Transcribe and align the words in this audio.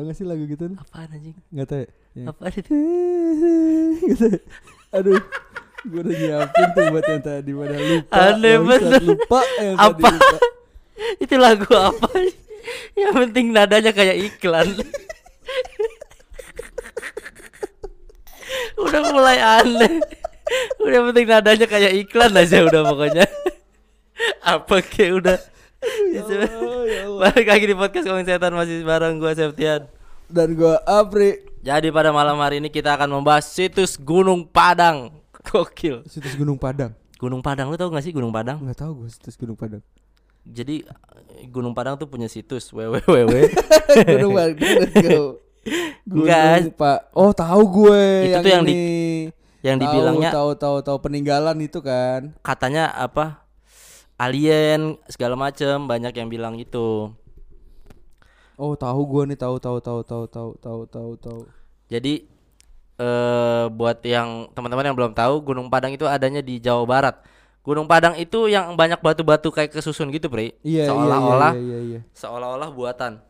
Tahu 0.00 0.08
gak 0.08 0.16
sih 0.16 0.24
lagu 0.24 0.48
gitu? 0.48 0.64
Apaan 0.80 1.12
anjing? 1.12 1.36
Enggak 1.52 1.66
tahu. 1.68 1.80
ya? 1.84 1.88
Yang- 2.16 2.28
Apaan 2.32 2.52
itu? 2.56 2.72
gitu. 4.08 4.28
Aduh, 4.96 5.20
gue 5.84 6.00
udah 6.00 6.14
nyiapin 6.16 6.68
tuh 6.72 6.84
buat 6.88 7.04
yang 7.04 7.20
tadi 7.20 7.50
pada 7.52 7.76
lupa. 7.76 8.16
Aneh 8.16 8.56
bener. 8.64 9.00
Lupa 9.04 9.40
yang 9.60 9.76
Apa? 9.76 9.92
tadi 9.92 10.16
lupa. 10.16 10.38
itu 11.28 11.34
lagu 11.36 11.68
apa? 11.76 12.08
Yang 12.96 13.12
penting 13.28 13.52
nadanya 13.52 13.92
kayak 13.92 14.16
iklan. 14.24 14.72
udah 18.80 19.02
mulai 19.12 19.36
aneh. 19.36 20.00
Udah 20.80 21.12
penting 21.12 21.26
nadanya 21.28 21.68
kayak 21.68 21.92
iklan 22.08 22.32
aja 22.40 22.64
udah 22.64 22.88
pokoknya. 22.88 23.28
apa 24.48 24.80
kayak 24.80 25.12
udah. 25.12 25.36
Ya 26.08 26.24
ya. 26.24 26.48
Balik 26.90 27.46
lagi 27.46 27.64
di 27.70 27.74
podcast 27.74 28.02
Ngomongin 28.02 28.26
Setan 28.26 28.50
masih 28.50 28.82
bareng 28.82 29.14
gua 29.16 29.30
Septian. 29.30 29.86
Dan 30.26 30.54
gue 30.54 30.74
Apri. 30.82 31.38
Jadi 31.60 31.90
pada 31.90 32.10
malam 32.10 32.34
hari 32.34 32.58
ini 32.58 32.66
kita 32.66 32.94
akan 32.94 33.10
membahas 33.12 33.46
situs 33.46 33.94
Gunung 33.94 34.42
Padang. 34.42 35.14
Gokil. 35.44 36.02
Situs 36.06 36.34
Gunung 36.34 36.58
Padang. 36.58 36.90
Gunung 37.14 37.42
Padang 37.42 37.70
lu 37.70 37.78
tau 37.78 37.90
gak 37.90 38.02
sih 38.02 38.10
Gunung 38.10 38.30
Padang? 38.30 38.58
Enggak 38.58 38.82
tahu 38.82 39.04
gue 39.04 39.08
situs 39.08 39.34
Gunung 39.34 39.54
Padang. 39.54 39.82
Jadi 40.42 40.82
Gunung 41.46 41.74
Padang 41.74 41.94
tuh 41.94 42.10
punya 42.10 42.26
situs 42.26 42.70
www. 42.70 43.06
Gunung 44.10 44.32
Padang. 44.34 44.58
Gunung 46.02 46.26
Enggak. 46.26 46.74
Pak. 46.74 46.98
Oh, 47.12 47.30
tahu 47.30 47.62
gue 47.86 48.02
Itu 48.30 48.38
tuh 48.40 48.50
yang 48.50 48.64
di- 48.66 48.74
ini. 48.74 48.82
yang 49.60 49.76
Tahu, 49.76 49.84
dibilangnya 49.86 50.30
tahu 50.32 50.50
tahu 50.56 50.76
tahu 50.80 50.98
peninggalan 51.00 51.54
itu 51.60 51.78
kan. 51.78 52.34
katanya 52.40 52.90
apa 52.90 53.46
alien 54.20 55.00
segala 55.08 55.32
macem 55.34 55.88
banyak 55.88 56.12
yang 56.12 56.28
bilang 56.28 56.54
gitu 56.60 57.10
Oh, 58.60 58.76
tahu 58.76 59.00
gue 59.08 59.22
nih, 59.32 59.38
tahu 59.40 59.56
tahu 59.56 59.80
tahu 59.80 60.00
tahu 60.04 60.24
tahu 60.28 60.50
tahu 60.60 60.80
tahu 60.84 61.10
tahu. 61.16 61.40
jadi 61.88 62.28
eh 63.00 63.64
buat 63.72 64.04
yang 64.04 64.52
teman-teman 64.52 64.84
yang 64.84 64.96
belum 64.96 65.16
tahu 65.16 65.40
Gunung 65.40 65.72
Padang 65.72 65.96
itu 65.96 66.04
adanya 66.04 66.44
di 66.44 66.60
Jawa 66.60 66.84
Barat 66.84 67.16
Gunung 67.64 67.88
Padang 67.88 68.20
itu 68.20 68.52
yang 68.52 68.76
banyak 68.76 69.00
batu-batu 69.00 69.48
kayak 69.48 69.72
kesusun 69.72 70.12
gitu 70.12 70.28
Pri 70.28 70.52
Iya, 70.60 70.84
iya, 70.84 70.86
seolah-olah 70.92 71.52
iya, 71.56 71.64
iya, 71.64 71.78
iya. 71.80 72.00
seolah-olah 72.12 72.68
buatan 72.68 73.24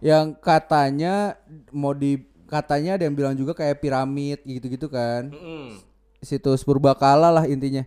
Yang 0.00 0.40
katanya 0.40 1.36
mau 1.68 1.92
di 1.92 2.24
katanya 2.48 2.96
ada 2.96 3.04
yang 3.04 3.12
bilang 3.12 3.36
juga 3.36 3.52
kayak 3.52 3.78
piramid 3.78 4.40
gitu-gitu 4.42 4.88
kan. 4.88 5.28
Mm-mm. 5.28 5.76
Situs 6.18 6.64
purbakala 6.64 7.28
lah 7.30 7.44
intinya. 7.44 7.84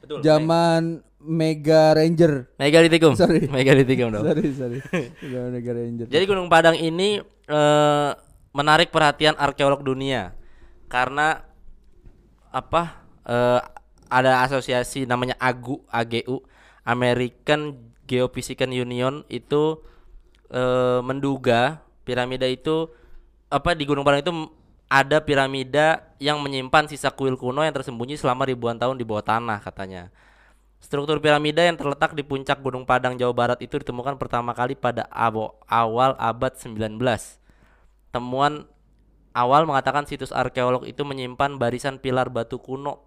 betul 0.00 0.22
Zaman 0.22 1.02
Mega 1.26 1.92
Ranger. 1.92 2.54
Megalitikum 2.56 3.12
Sorry. 3.20 3.50
Megalitikum 3.50 4.14
dong 4.14 4.24
sorry, 4.24 4.54
sorry. 4.54 4.78
Mega 5.50 5.72
Ranger. 5.74 6.06
Jadi 6.06 6.24
Gunung 6.24 6.46
Padang 6.46 6.78
ini 6.78 7.20
eh, 7.50 8.10
menarik 8.54 8.94
perhatian 8.94 9.34
arkeolog 9.36 9.82
dunia 9.82 10.32
karena 10.86 11.42
apa? 12.54 13.06
eh, 13.26 13.60
ada 14.06 14.46
asosiasi 14.46 15.04
namanya 15.04 15.34
AGU, 15.42 15.82
AGU, 15.90 16.46
American 16.86 17.90
Geophysical 18.06 18.70
Union 18.70 19.26
itu 19.26 19.82
eh, 20.54 21.02
menduga 21.02 21.82
piramida 22.06 22.46
itu 22.46 22.86
apa 23.50 23.74
di 23.74 23.82
Gunung 23.82 24.06
Padang 24.06 24.22
itu 24.22 24.32
ada 24.86 25.18
piramida 25.18 26.14
yang 26.22 26.38
menyimpan 26.38 26.86
sisa 26.86 27.10
kuil 27.10 27.34
kuno 27.34 27.66
yang 27.66 27.74
tersembunyi 27.74 28.14
selama 28.14 28.46
ribuan 28.46 28.78
tahun 28.78 28.94
di 28.94 29.02
bawah 29.02 29.26
tanah 29.26 29.58
katanya. 29.58 30.14
Struktur 30.86 31.18
piramida 31.18 31.66
yang 31.66 31.74
terletak 31.74 32.14
di 32.14 32.22
puncak 32.22 32.62
Gunung 32.62 32.86
Padang, 32.86 33.18
Jawa 33.18 33.34
Barat 33.34 33.58
itu 33.58 33.74
ditemukan 33.74 34.22
pertama 34.22 34.54
kali 34.54 34.78
pada 34.78 35.10
abo- 35.10 35.58
awal 35.66 36.14
abad 36.14 36.54
19. 36.54 36.94
Temuan 38.14 38.70
awal 39.34 39.66
mengatakan 39.66 40.06
situs 40.06 40.30
arkeolog 40.30 40.86
itu 40.86 41.02
menyimpan 41.02 41.58
barisan 41.58 41.98
pilar 41.98 42.30
batu 42.30 42.62
kuno. 42.62 43.02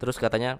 Terus 0.00 0.16
katanya 0.16 0.56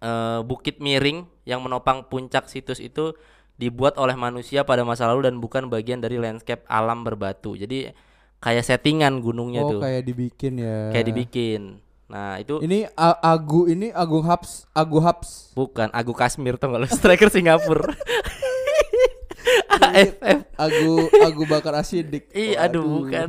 eh, 0.00 0.40
bukit 0.48 0.80
miring 0.80 1.28
yang 1.44 1.60
menopang 1.60 2.08
puncak 2.08 2.48
situs 2.48 2.80
itu 2.80 3.12
dibuat 3.60 4.00
oleh 4.00 4.16
manusia 4.16 4.64
pada 4.64 4.80
masa 4.80 5.12
lalu 5.12 5.28
dan 5.28 5.44
bukan 5.44 5.68
bagian 5.68 6.00
dari 6.00 6.16
landscape 6.16 6.64
alam 6.72 7.04
berbatu. 7.04 7.52
Jadi 7.52 7.92
kayak 8.40 8.64
settingan 8.64 9.20
gunungnya 9.20 9.60
oh, 9.60 9.76
tuh. 9.76 9.80
kayak 9.84 10.08
dibikin 10.08 10.56
ya. 10.56 10.88
Kayak 10.88 11.06
dibikin. 11.12 11.84
Nah, 12.08 12.40
itu 12.40 12.56
Ini 12.64 12.88
A- 12.96 13.20
Agu 13.36 13.68
ini 13.68 13.92
Agung 13.92 14.24
Habs, 14.24 14.64
Agu 14.72 14.96
Habs. 14.98 15.52
Bukan, 15.52 15.92
Agu 15.92 16.16
Kasmir 16.16 16.56
tuh 16.56 16.72
kalau 16.72 16.88
striker 16.96 17.28
Singapura. 17.28 17.92
AFF. 19.68 20.38
Agu 20.56 20.92
Agu 21.22 21.42
Bakar 21.44 21.76
Asidik. 21.76 22.28
Ih, 22.32 22.56
aduh, 22.56 23.04
bukan, 23.04 23.26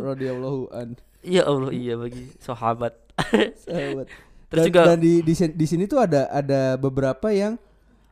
radhiyallahu- 0.00 0.70
an. 0.72 0.88
Iya 1.24 1.42
Allah, 1.44 1.70
iya 1.72 1.94
bagi 1.96 2.28
sahabat. 2.38 2.94
Sahabat. 3.64 4.06
Terus 4.46 4.60
dan, 4.60 4.66
juga- 4.68 4.84
dan 4.86 4.98
di, 5.00 5.12
di 5.24 5.32
di 5.34 5.66
sini 5.66 5.88
tuh 5.88 5.98
ada 5.98 6.28
ada 6.28 6.76
beberapa 6.76 7.32
yang 7.32 7.56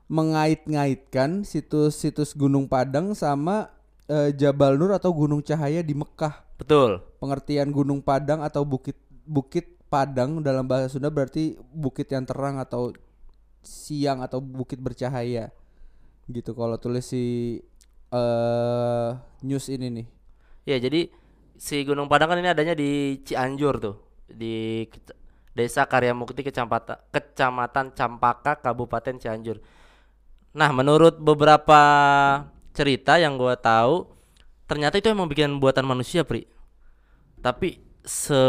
mengait-ngaitkan 0.08 1.42
situs-situs 1.42 2.32
Gunung 2.32 2.66
Padang 2.66 3.12
sama 3.12 3.68
eh, 4.06 4.32
Jabal 4.32 4.76
Nur 4.76 4.92
atau 4.92 5.12
Gunung 5.12 5.40
Cahaya 5.40 5.80
di 5.80 5.92
Mekah. 5.92 6.40
Betul. 6.56 7.04
Pengertian 7.18 7.68
Gunung 7.68 8.00
Padang 8.00 8.40
atau 8.40 8.64
bukit 8.64 8.96
bukit 9.22 9.76
Padang 9.92 10.40
dalam 10.40 10.64
bahasa 10.64 10.88
Sunda 10.88 11.12
berarti 11.12 11.60
bukit 11.68 12.08
yang 12.08 12.24
terang 12.24 12.56
atau 12.56 12.96
siang 13.60 14.24
atau 14.24 14.40
bukit 14.40 14.80
bercahaya. 14.80 15.52
Gitu 16.32 16.56
kalau 16.56 16.80
tulis 16.80 17.04
si 17.04 17.60
eh 18.08 19.10
news 19.44 19.68
ini 19.68 19.92
nih. 19.92 20.06
Ya, 20.64 20.80
jadi 20.80 21.12
si 21.60 21.84
Gunung 21.84 22.08
Padang 22.08 22.32
kan 22.32 22.40
ini 22.40 22.48
adanya 22.48 22.72
di 22.72 23.20
Cianjur 23.20 23.76
tuh, 23.76 23.96
di 24.32 24.88
Desa 25.52 25.84
Karyamukti 25.84 26.40
Kecamatan 26.40 27.12
Kecamatan 27.12 27.92
Campaka 27.92 28.56
Kabupaten 28.56 29.20
Cianjur. 29.20 29.60
Nah, 30.56 30.72
menurut 30.72 31.20
beberapa 31.20 31.80
cerita 32.72 33.20
yang 33.20 33.36
gua 33.36 33.60
tahu, 33.60 34.08
ternyata 34.64 34.96
itu 34.96 35.12
emang 35.12 35.28
bikinan 35.28 35.60
buatan 35.60 35.84
manusia, 35.84 36.24
Pri. 36.24 36.48
Tapi 37.44 37.91
se 38.02 38.42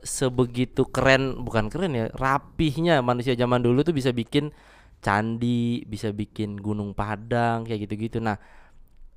sebegitu 0.00 0.86
keren, 0.86 1.42
bukan 1.42 1.66
keren 1.66 1.92
ya, 1.92 2.06
rapihnya 2.14 3.00
manusia 3.00 3.34
zaman 3.34 3.58
dulu 3.58 3.82
tuh 3.82 3.90
bisa 3.90 4.10
bikin 4.10 4.54
candi, 4.98 5.82
bisa 5.84 6.10
bikin 6.10 6.56
gunung 6.56 6.94
Padang 6.94 7.62
kayak 7.62 7.84
gitu-gitu. 7.84 8.18
Nah, 8.18 8.38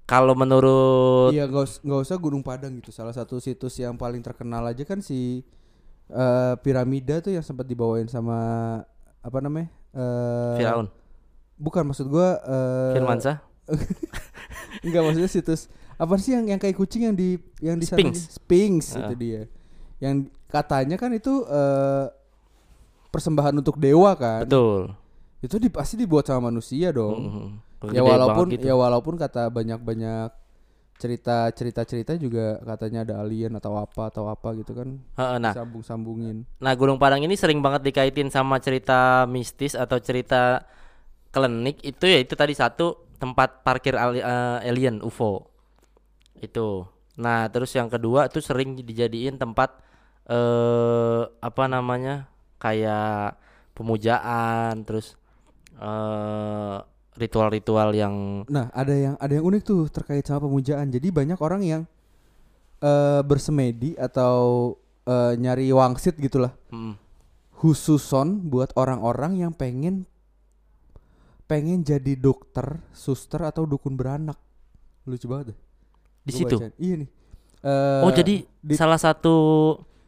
kalau 0.04 0.34
menurut 0.34 1.32
Iya 1.32 1.46
nggak 1.46 1.64
us- 1.64 1.80
nggak 1.80 2.02
usah 2.02 2.18
Gunung 2.18 2.42
Padang 2.42 2.80
gitu. 2.80 2.90
Salah 2.90 3.12
satu 3.12 3.38
situs 3.38 3.78
yang 3.78 3.96
paling 3.96 4.20
terkenal 4.20 4.64
aja 4.64 4.84
kan 4.84 5.00
si 5.00 5.44
eh, 6.08 6.54
piramida 6.60 7.20
tuh 7.20 7.36
yang 7.36 7.44
sempat 7.44 7.68
dibawain 7.68 8.08
sama 8.08 8.38
apa 9.20 9.38
namanya? 9.40 9.68
Eh, 9.92 10.56
Firaun, 10.58 10.88
Bukan 11.56 11.84
maksud 11.86 12.08
gua 12.08 12.40
eh, 12.40 12.94
Firmansyah, 12.96 13.38
Enggak 14.84 15.02
maksudnya 15.06 15.28
situs 15.28 15.68
apa 15.98 16.14
sih 16.16 16.32
yang 16.32 16.46
yang 16.46 16.60
kayak 16.62 16.78
kucing 16.78 17.10
yang 17.10 17.16
di 17.18 17.36
yang 17.60 17.76
di 17.76 17.84
Sphinx. 17.84 18.38
Sphinx 18.38 18.94
Ah. 18.94 19.10
itu 19.10 19.16
dia. 19.18 19.42
Yang 19.98 20.30
katanya 20.48 20.96
kan 20.96 21.12
itu 21.14 21.44
eh, 21.48 22.06
persembahan 23.10 23.56
untuk 23.58 23.78
dewa 23.80 24.14
kan. 24.14 24.46
betul. 24.46 24.94
Itu 25.38 25.62
di, 25.62 25.70
pasti 25.70 25.96
dibuat 26.02 26.26
sama 26.26 26.50
manusia 26.50 26.90
dong. 26.90 27.18
Mhm. 27.18 27.48
Ya 27.94 28.02
Gede 28.02 28.10
walaupun 28.10 28.46
gitu. 28.58 28.66
ya 28.66 28.74
walaupun 28.74 29.16
kata 29.22 29.54
banyak-banyak 29.54 30.34
cerita 30.98 31.46
cerita 31.54 31.86
cerita 31.86 32.18
juga 32.18 32.58
katanya 32.66 33.06
ada 33.06 33.22
alien 33.22 33.54
atau 33.54 33.78
apa 33.78 34.10
atau 34.10 34.34
apa 34.34 34.50
gitu 34.58 34.74
kan 34.74 34.98
Heeh, 34.98 35.38
nah, 35.38 35.54
sambung 35.54 35.86
sambungin 35.86 36.42
nah 36.58 36.74
Gunung 36.74 36.98
Padang 36.98 37.22
ini 37.22 37.38
sering 37.38 37.62
banget 37.62 37.86
dikaitin 37.86 38.34
sama 38.34 38.58
cerita 38.58 39.30
mistis 39.30 39.78
atau 39.78 40.02
cerita 40.02 40.66
klinik 41.30 41.86
itu 41.86 42.02
ya 42.10 42.18
itu 42.18 42.34
tadi 42.34 42.58
satu 42.58 42.98
tempat 43.22 43.62
parkir 43.62 43.94
eh, 43.94 44.70
alien 44.70 45.02
UFO 45.06 45.46
itu. 46.42 46.86
Nah 47.18 47.50
terus 47.50 47.74
yang 47.74 47.90
kedua 47.90 48.30
itu 48.30 48.42
sering 48.42 48.78
dijadiin 48.78 49.42
tempat 49.42 49.74
eh 50.28 51.22
apa 51.40 51.64
namanya 51.66 52.28
kayak 52.60 53.40
pemujaan 53.72 54.84
terus 54.84 55.16
eh 55.80 56.78
ritual-ritual 57.18 57.98
yang 57.98 58.46
nah 58.46 58.70
ada 58.76 58.94
yang 58.94 59.16
ada 59.18 59.34
yang 59.34 59.46
unik 59.48 59.64
tuh 59.64 59.90
terkait 59.90 60.22
sama 60.22 60.46
pemujaan 60.46 60.92
jadi 60.92 61.10
banyak 61.10 61.40
orang 61.40 61.62
yang 61.64 61.82
eh 62.78 63.22
bersemedi 63.24 63.98
atau 63.98 64.76
eh, 65.04 65.34
nyari 65.34 65.72
wangsit 65.74 66.20
gitulah 66.20 66.54
mm, 66.70 66.94
khususon 67.58 68.38
buat 68.46 68.70
orang-orang 68.78 69.42
yang 69.42 69.50
pengen 69.50 70.06
pengen 71.48 71.80
jadi 71.80 72.20
dokter, 72.20 72.84
suster 72.92 73.40
atau 73.40 73.64
dukun 73.64 73.96
beranak. 73.96 74.36
Lucu 75.08 75.32
banget 75.32 75.56
deh. 75.56 75.60
di 76.28 76.32
Gua 76.36 76.40
situ. 76.44 76.56
bacain. 76.60 76.74
Iya 76.76 76.96
nih. 77.00 77.10
Eh, 77.64 78.04
oh 78.04 78.12
jadi 78.12 78.36
di- 78.44 78.76
salah 78.76 79.00
satu 79.00 79.36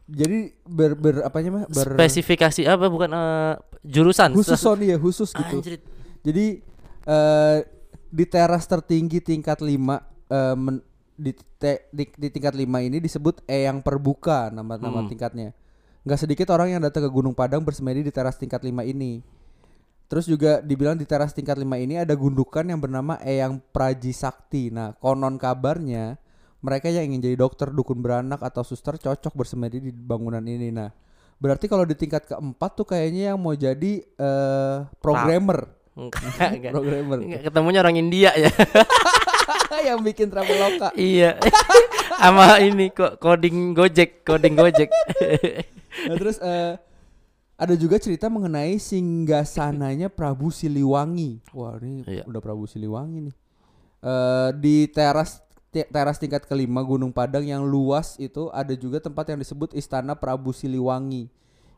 jadi 0.10 0.40
ber, 0.66 0.98
ber 0.98 1.16
apanya 1.22 1.50
mah 1.54 1.64
ber 1.70 1.96
spesifikasi 1.96 2.66
apa 2.66 2.90
bukan 2.90 3.10
eh, 3.10 3.54
jurusan 3.86 4.34
khusus 4.34 4.58
son 4.58 4.82
ya 4.82 4.98
khusus 4.98 5.30
gitu. 5.32 5.62
Anjrit. 5.62 5.82
Jadi 6.26 6.46
eh 7.06 7.58
di 8.10 8.26
teras 8.26 8.66
tertinggi 8.66 9.22
tingkat 9.22 9.62
5 9.62 9.70
eh, 9.70 10.56
men- 10.58 10.84
di, 11.14 11.32
te- 11.36 11.86
di, 11.92 12.08
di 12.10 12.28
tingkat 12.32 12.56
5 12.56 12.64
ini 12.64 12.98
disebut 12.98 13.44
Eyang 13.46 13.84
Perbuka 13.84 14.50
nama-nama 14.50 15.04
Hmm. 15.04 15.10
tingkatnya. 15.12 15.52
Nggak 16.02 16.20
sedikit 16.26 16.48
orang 16.50 16.74
yang 16.74 16.82
datang 16.82 17.06
ke 17.06 17.12
Gunung 17.12 17.36
Padang 17.36 17.62
bersemedi 17.62 18.02
di 18.02 18.10
teras 18.10 18.40
tingkat 18.40 18.64
5 18.64 18.82
ini. 18.84 19.20
Terus 20.10 20.26
juga 20.26 20.58
dibilang 20.58 20.98
di 20.98 21.06
teras 21.06 21.38
tingkat 21.38 21.54
5 21.54 21.70
ini 21.78 22.02
ada 22.02 22.18
gundukan 22.18 22.66
yang 22.66 22.82
bernama 22.82 23.22
Eyang 23.22 23.62
Praji 23.70 24.10
Sakti. 24.10 24.74
Nah, 24.74 24.98
konon 24.98 25.38
kabarnya 25.38 26.18
mereka 26.60 26.88
yang 26.88 27.08
ingin 27.08 27.24
jadi 27.24 27.36
dokter, 27.36 27.72
dukun 27.72 28.00
beranak 28.00 28.40
atau 28.40 28.62
suster 28.62 28.96
cocok 28.96 29.32
bersemedi 29.32 29.80
di 29.80 29.92
bangunan 29.92 30.42
ini. 30.42 30.70
Nah, 30.70 30.92
berarti 31.38 31.66
kalau 31.66 31.84
di 31.84 31.96
tingkat 31.96 32.28
keempat 32.28 32.72
tuh 32.76 32.86
kayaknya 32.86 33.32
yang 33.32 33.40
mau 33.40 33.56
jadi 33.56 34.04
eh 34.04 34.78
programmer. 35.00 35.72
Enggak, 35.96 36.50
enggak. 36.56 36.72
Programmer. 36.76 37.18
Enggak, 37.20 37.42
ketemunya 37.48 37.80
orang 37.80 37.96
India 37.96 38.32
ya. 38.34 38.52
yang 39.88 40.00
bikin 40.00 40.28
Traveloka. 40.28 40.92
iya. 41.00 41.40
Sama 42.16 42.60
ini 42.60 42.92
kok 42.92 43.16
coding 43.18 43.72
Gojek, 43.72 44.24
coding 44.24 44.56
Gojek. 44.56 44.92
Nah, 46.08 46.16
terus 46.16 46.38
eh 46.40 46.76
ada 47.56 47.76
juga 47.76 48.00
cerita 48.00 48.32
mengenai 48.32 48.80
singgasananya 48.80 50.08
Prabu 50.08 50.48
Siliwangi. 50.48 51.44
Wah, 51.52 51.76
ini 51.80 52.08
Iya. 52.08 52.24
udah 52.24 52.40
Prabu 52.40 52.64
Siliwangi 52.64 53.32
nih. 53.32 53.36
Eh 54.00 54.50
di 54.56 54.88
teras 54.88 55.44
te- 55.44 55.49
teras 55.70 56.18
tingkat 56.18 56.50
kelima 56.50 56.82
Gunung 56.82 57.14
Padang 57.14 57.46
yang 57.46 57.62
luas 57.62 58.18
itu 58.18 58.50
ada 58.50 58.74
juga 58.74 58.98
tempat 58.98 59.30
yang 59.30 59.40
disebut 59.40 59.78
Istana 59.78 60.18
Prabu 60.18 60.50
Siliwangi 60.50 61.30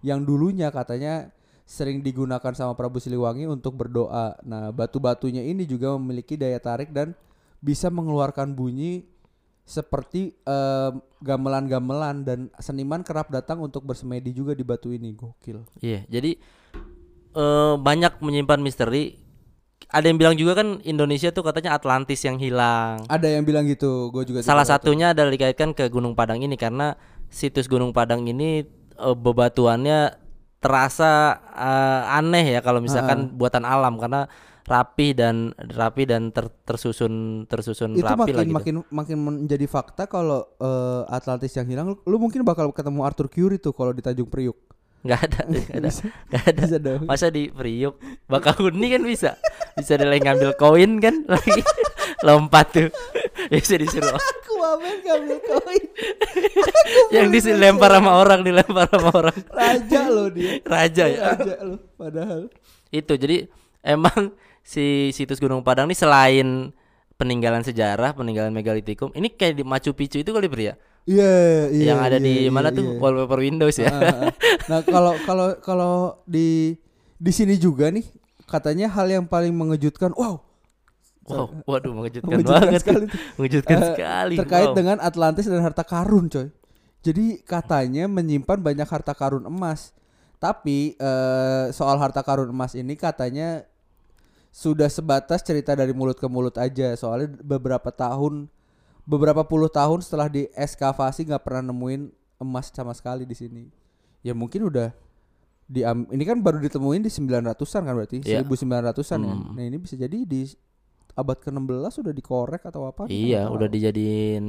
yang 0.02 0.24
dulunya 0.24 0.72
katanya 0.74 1.30
sering 1.72 2.04
digunakan 2.04 2.52
sama 2.52 2.76
Prabu 2.76 3.00
Siliwangi 3.00 3.48
untuk 3.48 3.80
berdoa. 3.80 4.36
Nah, 4.44 4.76
batu-batunya 4.76 5.46
ini 5.46 5.64
juga 5.64 5.96
memiliki 5.96 6.36
daya 6.36 6.60
tarik 6.60 6.92
dan 6.92 7.16
bisa 7.64 7.88
mengeluarkan 7.88 8.52
bunyi 8.52 9.08
seperti 9.64 10.36
eh, 10.44 10.92
gamelan-gamelan 11.22 12.28
dan 12.28 12.40
seniman 12.60 13.06
kerap 13.06 13.32
datang 13.32 13.62
untuk 13.64 13.86
bersemedi 13.88 14.36
juga 14.36 14.52
di 14.52 14.66
batu 14.66 14.92
ini. 14.92 15.16
Gokil. 15.16 15.64
Iya, 15.80 16.04
jadi 16.12 16.36
eh 17.32 17.76
banyak 17.80 18.20
menyimpan 18.20 18.60
misteri. 18.60 19.21
Ada 19.92 20.08
yang 20.08 20.18
bilang 20.18 20.36
juga 20.40 20.56
kan 20.56 20.80
Indonesia 20.88 21.36
tuh 21.36 21.44
katanya 21.44 21.76
Atlantis 21.76 22.24
yang 22.24 22.40
hilang. 22.40 23.04
Ada 23.12 23.28
yang 23.28 23.44
bilang 23.44 23.68
gitu, 23.68 24.08
gue 24.16 24.24
juga 24.24 24.40
Salah 24.40 24.64
satunya 24.64 25.12
adalah 25.12 25.28
dikaitkan 25.28 25.76
ke 25.76 25.92
Gunung 25.92 26.16
Padang 26.16 26.40
ini 26.40 26.56
karena 26.56 26.96
situs 27.28 27.68
Gunung 27.68 27.92
Padang 27.92 28.24
ini 28.24 28.64
eh, 28.96 29.16
bebatuannya 29.20 30.16
terasa 30.64 31.44
eh, 31.52 32.16
aneh 32.16 32.56
ya 32.56 32.60
kalau 32.64 32.80
misalkan 32.80 33.36
buatan 33.36 33.68
alam 33.68 34.00
karena 34.00 34.32
rapi 34.62 35.12
dan 35.18 35.52
rapi 35.58 36.06
dan 36.06 36.30
ter- 36.30 36.54
tersusun 36.64 37.44
tersusun 37.50 37.98
itu 37.98 38.06
rapi 38.06 38.30
makin 38.30 38.36
lah 38.38 38.46
gitu. 38.46 38.56
makin 38.56 38.76
makin 38.94 39.18
menjadi 39.20 39.66
fakta 39.68 40.06
kalau 40.08 40.46
eh, 40.62 41.04
Atlantis 41.12 41.52
yang 41.58 41.68
hilang, 41.68 41.92
lu, 41.92 41.96
lu 42.08 42.16
mungkin 42.22 42.46
bakal 42.48 42.70
ketemu 42.72 43.04
Arthur 43.04 43.28
Curry 43.28 43.58
tuh 43.60 43.74
kalau 43.76 43.92
di 43.92 44.00
Tanjung 44.00 44.30
Priuk. 44.30 44.56
Nggak 45.02 45.20
ada, 45.28 45.40
nggak 45.50 45.68
ada, 45.82 45.90
nggak 46.30 46.44
ada. 46.46 46.62
Bisa 46.62 46.78
dong. 46.78 47.02
Masa 47.10 47.28
di 47.34 47.50
Priuk 47.50 47.98
Bakahuni 48.30 48.88
kan 48.94 49.02
bisa 49.02 49.30
Bisa 49.74 49.98
lagi 49.98 50.22
ngambil 50.22 50.54
koin 50.58 51.02
kan 51.02 51.26
Lagi 51.34 51.62
lompat 52.22 52.66
tuh 52.70 52.90
Bisa 53.50 53.82
disuruh 53.82 54.14
Aku 54.22 54.54
aman 54.62 55.02
ngambil 55.02 55.38
koin. 55.42 55.84
Yang 57.10 57.28
dilempar 57.42 57.98
sama 57.98 58.12
orang 58.22 58.46
Dilempar 58.46 58.86
sama 58.94 59.10
orang 59.10 59.38
Raja 59.50 60.02
loh 60.06 60.30
dia. 60.30 60.62
Raja 60.62 61.06
ya 61.10 61.20
Raja 61.34 61.56
loh 61.66 61.82
padahal. 61.98 62.42
Itu 62.94 63.18
jadi 63.18 63.50
Emang 63.82 64.38
si 64.62 65.10
situs 65.10 65.42
Gunung 65.42 65.66
Padang 65.66 65.90
ini 65.90 65.98
selain 65.98 66.70
peninggalan 67.18 67.62
sejarah, 67.62 68.18
peninggalan 68.18 68.50
megalitikum, 68.50 69.14
ini 69.14 69.30
kayak 69.30 69.62
di 69.62 69.64
Machu 69.66 69.94
Picchu 69.94 70.26
itu 70.26 70.34
kali 70.34 70.50
ya? 70.50 70.74
Iya, 71.02 71.34
iya. 71.74 71.86
yang 71.92 72.00
ada 72.00 72.22
iya, 72.22 72.26
di 72.26 72.34
iya, 72.46 72.52
mana 72.54 72.70
iya. 72.70 72.78
tuh 72.78 72.86
wallpaper 73.02 73.40
Windows 73.42 73.76
ya? 73.82 73.90
Ah, 73.90 74.00
ah, 74.00 74.18
ah. 74.30 74.34
Nah, 74.70 74.80
kalau 74.86 75.14
kalau 75.26 75.48
kalau 75.60 75.94
di 76.30 76.78
di 77.18 77.32
sini 77.34 77.58
juga 77.58 77.90
nih 77.90 78.06
katanya 78.46 78.86
hal 78.92 79.10
yang 79.10 79.26
paling 79.26 79.50
mengejutkan. 79.50 80.14
Wow, 80.14 80.46
wow, 81.26 81.48
waduh 81.66 81.94
mengejutkan, 81.96 82.30
Mengejutkan 82.30 82.62
banget. 82.70 82.82
sekali 82.86 83.06
mengejutkan 83.40 83.78
Eh, 83.78 83.88
sekali. 83.98 84.36
terkait 84.38 84.70
wow. 84.70 84.78
dengan 84.78 84.98
Atlantis 85.02 85.46
dan 85.50 85.62
harta 85.66 85.82
karun, 85.82 86.30
coy. 86.30 86.48
Jadi 87.02 87.42
katanya 87.42 88.06
menyimpan 88.06 88.62
banyak 88.62 88.86
harta 88.86 89.18
karun 89.18 89.50
emas. 89.50 89.98
Tapi 90.38 90.94
eh, 90.98 91.66
soal 91.74 91.98
harta 91.98 92.22
karun 92.22 92.54
emas 92.54 92.78
ini 92.78 92.94
katanya 92.94 93.66
sudah 94.52 94.86
sebatas 94.92 95.42
cerita 95.42 95.74
dari 95.74 95.94
mulut 95.98 96.20
ke 96.22 96.28
mulut 96.30 96.54
aja. 96.62 96.94
Soalnya 96.94 97.42
beberapa 97.42 97.90
tahun, 97.90 98.52
beberapa 99.12 99.44
puluh 99.44 99.68
tahun 99.68 100.00
setelah 100.00 100.32
dieskavasi 100.32 101.28
nggak 101.28 101.44
pernah 101.44 101.68
nemuin 101.68 102.08
emas 102.40 102.72
sama 102.72 102.96
sekali 102.96 103.28
di 103.28 103.36
sini. 103.36 103.68
Ya 104.24 104.32
mungkin 104.32 104.72
udah 104.72 104.96
di 105.68 105.84
ini 105.88 106.24
kan 106.24 106.40
baru 106.40 106.64
ditemuin 106.64 107.04
di 107.04 107.12
900-an 107.12 107.84
kan 107.84 107.94
berarti 107.96 108.24
Iya. 108.24 108.44
1900-an 108.48 109.20
ya. 109.24 109.36
Hmm. 109.36 109.52
Nah, 109.56 109.64
ini 109.68 109.78
bisa 109.80 109.96
jadi 110.00 110.24
di 110.24 110.48
abad 111.12 111.38
ke-16 111.44 112.08
udah 112.08 112.14
dikorek 112.16 112.64
atau 112.68 112.88
apa? 112.88 113.08
kita 113.08 113.16
Iya, 113.16 113.48
nggak 113.48 113.56
udah 113.56 113.68
dijadiin 113.68 114.46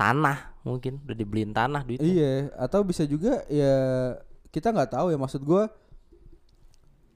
tanah 0.00 0.38
mungkin, 0.64 1.04
udah 1.04 1.16
dibeliin 1.16 1.52
tanah 1.52 1.84
duitnya. 1.84 2.08
Iya, 2.08 2.32
atau 2.56 2.80
bisa 2.84 3.04
juga 3.04 3.44
ya 3.52 3.76
kita 4.48 4.72
nggak 4.72 4.96
tahu 4.96 5.12
ya 5.12 5.18
maksud 5.20 5.44
gua 5.44 5.68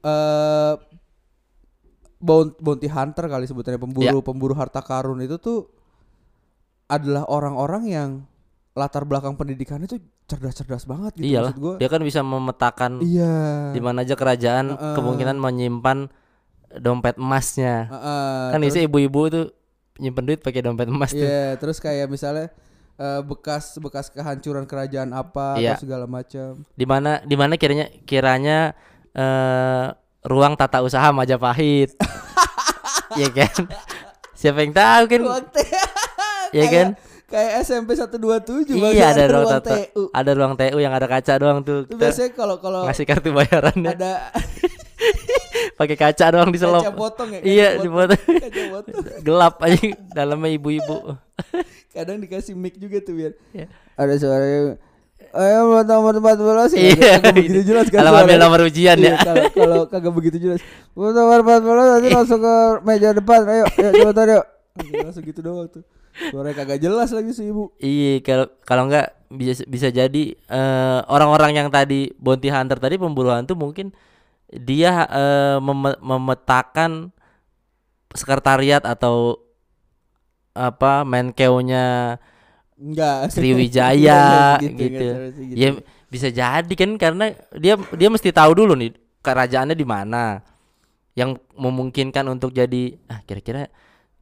eh 0.04 0.74
bounty, 2.18 2.54
bounty 2.60 2.88
hunter 2.90 3.24
kali 3.28 3.44
sebutannya 3.46 3.80
pemburu 3.80 4.18
pemburu 4.22 4.54
harta 4.56 4.82
karun 4.82 5.22
itu 5.22 5.38
tuh 5.38 5.77
adalah 6.88 7.28
orang-orang 7.28 7.84
yang 7.86 8.10
latar 8.72 9.04
belakang 9.04 9.34
pendidikannya 9.34 9.84
tuh 9.84 9.98
cerdas-cerdas 10.24 10.84
banget 10.84 11.16
gitu 11.16 11.26
Iyalah, 11.26 11.52
maksud 11.52 11.60
gua. 11.60 11.74
dia 11.76 11.88
kan 11.88 12.00
bisa 12.00 12.20
memetakan 12.20 12.92
Iya. 13.00 13.36
di 13.72 13.80
mana 13.80 14.02
aja 14.02 14.14
kerajaan 14.14 14.66
Heeh. 14.70 14.94
kemungkinan 14.94 15.36
menyimpan 15.36 16.08
dompet 16.78 17.16
emasnya. 17.16 17.88
Heeh, 17.88 18.40
kan 18.46 18.52
terus- 18.54 18.62
biasanya 18.70 18.84
ibu-ibu 18.86 19.20
tuh 19.28 19.46
nyimpen 19.98 20.24
duit 20.24 20.40
pakai 20.40 20.60
dompet 20.60 20.86
emas 20.86 21.10
tuh. 21.10 21.20
Iya, 21.20 21.56
terus 21.56 21.76
kayak 21.78 22.06
misalnya 22.06 22.52
eh, 22.94 23.20
bekas 23.22 23.78
bekas 23.78 24.10
kehancuran 24.10 24.64
kerajaan 24.64 25.10
apa 25.10 25.54
Iya. 25.56 25.74
atau 25.74 25.82
segala 25.82 26.04
macam. 26.04 26.62
Di 26.72 26.82
mana 26.82 27.22
di 27.22 27.34
mana 27.34 27.54
kiranya 27.54 27.86
kiranya 28.02 28.74
eh 29.10 29.86
ruang 30.24 30.54
tata 30.54 30.80
usaha 30.80 31.08
Majapahit. 31.10 31.94
Iya 33.16 33.28
kan? 33.32 33.64
Siapa 34.32 34.60
yang 34.60 34.70
tahu 34.70 35.02
kan? 35.08 35.20
Iya 36.50 36.66
kan? 36.66 36.88
Kayak 37.28 37.50
SMP 37.60 37.92
127 37.92 38.72
Iya 38.72 39.12
ada 39.12 39.24
ruang 39.26 39.44
ruang 39.44 39.52
tata, 39.60 39.74
TU. 39.84 40.02
ada 40.08 40.30
ruang 40.32 40.54
TU 40.54 40.78
yang 40.78 40.90
ada 40.90 41.04
kaca 41.04 41.34
doang 41.36 41.60
tuh. 41.60 41.84
Itu 41.84 41.94
biasanya 41.94 42.30
kalau 42.32 42.56
kalau 42.56 42.88
ngasih 42.88 43.04
kartu 43.04 43.30
bayarannya 43.30 43.92
ada 43.92 44.32
pakai 45.78 45.94
kaca 45.94 46.24
doang 46.30 46.48
di 46.48 46.56
selop. 46.56 46.82
kaca 46.82 46.92
potong 46.92 47.28
ya. 47.30 47.38
kaca 47.38 47.46
Iya, 47.46 47.66
potong. 47.68 47.84
dipotong. 47.84 48.22
Kaca 48.44 48.62
potong. 48.70 48.94
Gelap 49.26 49.54
aja 49.60 49.78
dalamnya 50.10 50.50
ibu-ibu. 50.50 50.96
Kadang 51.90 52.18
dikasih 52.18 52.54
mic 52.54 52.74
juga 52.74 52.98
tuh 52.98 53.14
biar. 53.14 53.32
Iya. 53.52 53.66
Ada 53.94 54.14
suaranya. 54.16 54.60
Ayo 55.28 55.58
buat 55.68 55.84
nomor 55.84 56.14
14 56.16 56.72
ya. 56.72 56.80
Iya, 56.80 57.12
Kagak 57.20 57.34
begitu 57.36 57.60
jelas 57.66 57.86
kan. 57.86 58.00
Kalau 58.00 58.10
suaranya. 58.16 58.40
nomor 58.40 58.60
ujian 58.64 58.96
Iya, 58.96 59.04
ya. 59.06 59.16
kalau 59.20 59.44
kalau 59.52 59.80
kagak 59.84 60.14
begitu 60.14 60.36
jelas. 60.40 60.60
Nomor 60.94 61.44
14 61.44 61.60
nanti 61.92 62.08
langsung 62.08 62.40
ke 62.40 62.54
meja 62.80 63.12
depan. 63.12 63.44
Ayo, 63.44 63.64
ayo 63.68 63.90
cepetan 63.92 64.26
yuk. 64.32 64.44
Langsung 64.98 65.22
gitu 65.22 65.40
doang 65.44 65.68
tuh. 65.68 65.84
Suaranya 66.18 66.56
kagak 66.56 66.80
jelas 66.82 67.10
lagi 67.14 67.30
si 67.30 67.46
ibu. 67.46 67.70
Iya, 67.78 68.18
kalau 68.26 68.46
kalau 68.66 68.82
enggak 68.90 69.14
bisa 69.28 69.62
bisa 69.68 69.88
jadi 69.88 70.24
eh, 70.34 70.98
orang-orang 71.06 71.52
yang 71.54 71.68
tadi 71.68 72.10
bounty 72.16 72.48
hunter 72.48 72.80
tadi 72.80 72.96
pemburu 72.96 73.30
hantu 73.30 73.54
mungkin 73.54 73.92
dia 74.48 75.04
eh, 75.06 75.56
meme- 75.60 76.00
memetakan 76.00 77.12
sekretariat 78.12 78.82
atau 78.82 79.38
apa 80.56 81.06
menkeunya 81.06 82.18
Enggak. 82.78 83.28
Sriwijaya 83.34 84.58
Gitu, 84.58 84.74
gitu. 84.74 85.08
nggak 85.10 85.26
gitu. 85.44 85.58
Ya 85.58 85.68
bisa 86.08 86.28
jadi 86.32 86.72
kan 86.74 86.90
karena 86.96 87.36
dia 87.54 87.76
dia 87.94 88.08
mesti 88.08 88.32
tahu 88.32 88.54
dulu 88.54 88.72
nih 88.74 88.94
kerajaannya 89.22 89.76
di 89.76 89.86
mana. 89.86 90.40
Yang 91.18 91.42
memungkinkan 91.58 92.30
untuk 92.30 92.54
jadi 92.54 92.94
ah 93.10 93.20
kira-kira 93.26 93.66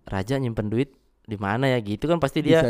raja 0.08 0.40
nyimpen 0.40 0.72
duit 0.72 0.96
di 1.26 1.34
mana 1.34 1.66
ya 1.66 1.78
gitu 1.82 2.06
kan 2.06 2.22
pasti 2.22 2.38
dia 2.38 2.62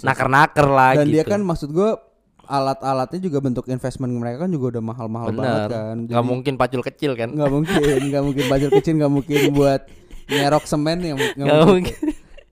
naker-naker 0.00 0.66
lah 0.66 0.96
Dan 0.96 1.12
gitu. 1.12 1.14
dia 1.20 1.24
kan 1.28 1.40
maksud 1.44 1.68
gua 1.76 2.00
alat-alatnya 2.48 3.20
juga 3.20 3.44
bentuk 3.44 3.68
investment 3.68 4.08
mereka 4.16 4.48
kan 4.48 4.50
juga 4.50 4.76
udah 4.76 4.82
mahal-mahal 4.82 5.28
banget 5.36 5.68
kan. 5.68 5.96
Nggak 6.08 6.24
mungkin 6.24 6.54
pacul 6.56 6.80
kecil 6.80 7.12
kan? 7.12 7.28
nggak 7.36 7.50
mungkin, 7.52 7.76
nggak 8.08 8.24
mungkin 8.24 8.44
budget 8.48 8.70
kecil, 8.80 8.94
nggak 8.96 9.12
mungkin 9.12 9.38
buat 9.52 9.84
nyerok 10.32 10.64
semen 10.64 10.98
ya, 11.04 11.12
nggak 11.12 11.36
Nggak 11.36 11.68
mungkin. 11.68 11.96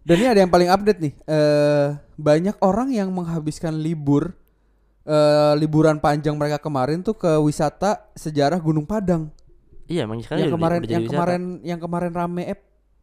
Dan 0.06 0.16
ini 0.20 0.28
ada 0.28 0.40
yang 0.44 0.52
paling 0.52 0.68
update 0.68 1.00
nih. 1.00 1.12
Eh 1.24 1.86
banyak 2.20 2.56
orang 2.60 2.92
yang 2.92 3.08
menghabiskan 3.08 3.72
libur 3.80 4.36
eh 5.08 5.54
liburan 5.56 5.96
panjang 5.96 6.36
mereka 6.36 6.60
kemarin 6.60 7.00
tuh 7.00 7.16
ke 7.16 7.32
wisata 7.40 8.12
sejarah 8.12 8.60
Gunung 8.60 8.84
Padang. 8.84 9.32
Iya, 9.88 10.04
emang 10.04 10.20
yang 10.20 10.52
kemarin 10.52 10.78
jadi 10.84 10.92
yang 10.92 11.04
wisata. 11.08 11.14
kemarin 11.16 11.42
yang 11.64 11.80
kemarin 11.80 12.12
rame 12.12 12.42
eh 12.44 12.58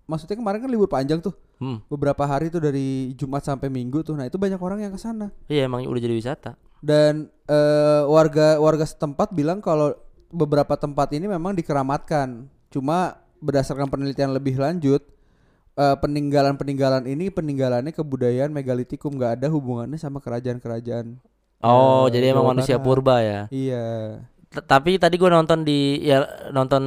maksudnya 0.05 0.38
kemarin 0.38 0.62
kan 0.62 0.69
libur 0.69 0.86
panjang 0.86 1.17
tuh. 1.17 1.33
Hmm. 1.63 1.79
Beberapa 1.88 2.27
hari 2.27 2.51
tuh 2.51 2.60
dari 2.60 3.15
Jumat 3.15 3.39
sampai 3.39 3.72
Minggu 3.72 4.03
tuh. 4.03 4.20
Nah, 4.20 4.27
itu 4.27 4.36
banyak 4.36 4.60
orang 4.60 4.84
yang 4.84 4.91
ke 4.91 5.00
sana. 5.00 5.32
Iya 5.48 5.72
emang 5.72 5.88
udah 5.88 6.01
jadi 6.01 6.12
wisata. 6.12 6.60
Dan 6.84 7.32
eh, 7.48 8.03
warga 8.03 8.60
warga 8.60 8.84
setempat 8.84 9.32
bilang 9.32 9.63
kalau 9.63 9.96
beberapa 10.27 10.75
tempat 10.75 11.15
ini 11.15 11.32
memang 11.32 11.55
dikeramatkan. 11.55 12.51
Cuma 12.67 13.15
berdasarkan 13.39 13.88
penelitian 13.88 14.36
lebih 14.36 14.60
lanjut 14.60 15.00
eh, 15.74 15.96
peninggalan-peninggalan 15.96 17.08
ini 17.08 17.32
peninggalannya 17.32 17.91
kebudayaan 17.91 18.51
megalitikum 18.51 19.15
nggak 19.15 19.39
ada 19.39 19.48
hubungannya 19.48 19.96
sama 19.96 20.20
kerajaan-kerajaan. 20.20 21.24
Oh, 21.63 22.12
Eh, 22.12 22.20
jadi 22.20 22.36
emang 22.36 22.51
manusia 22.51 22.75
Tengah. 22.75 22.84
purba 22.84 23.15
ya. 23.24 23.41
Iya. 23.48 23.86
T- 24.51 24.65
Tapi 24.67 25.00
tadi 25.00 25.15
gue 25.15 25.32
nonton 25.32 25.63
di 25.63 26.03
ya 26.03 26.22
nonton 26.51 26.84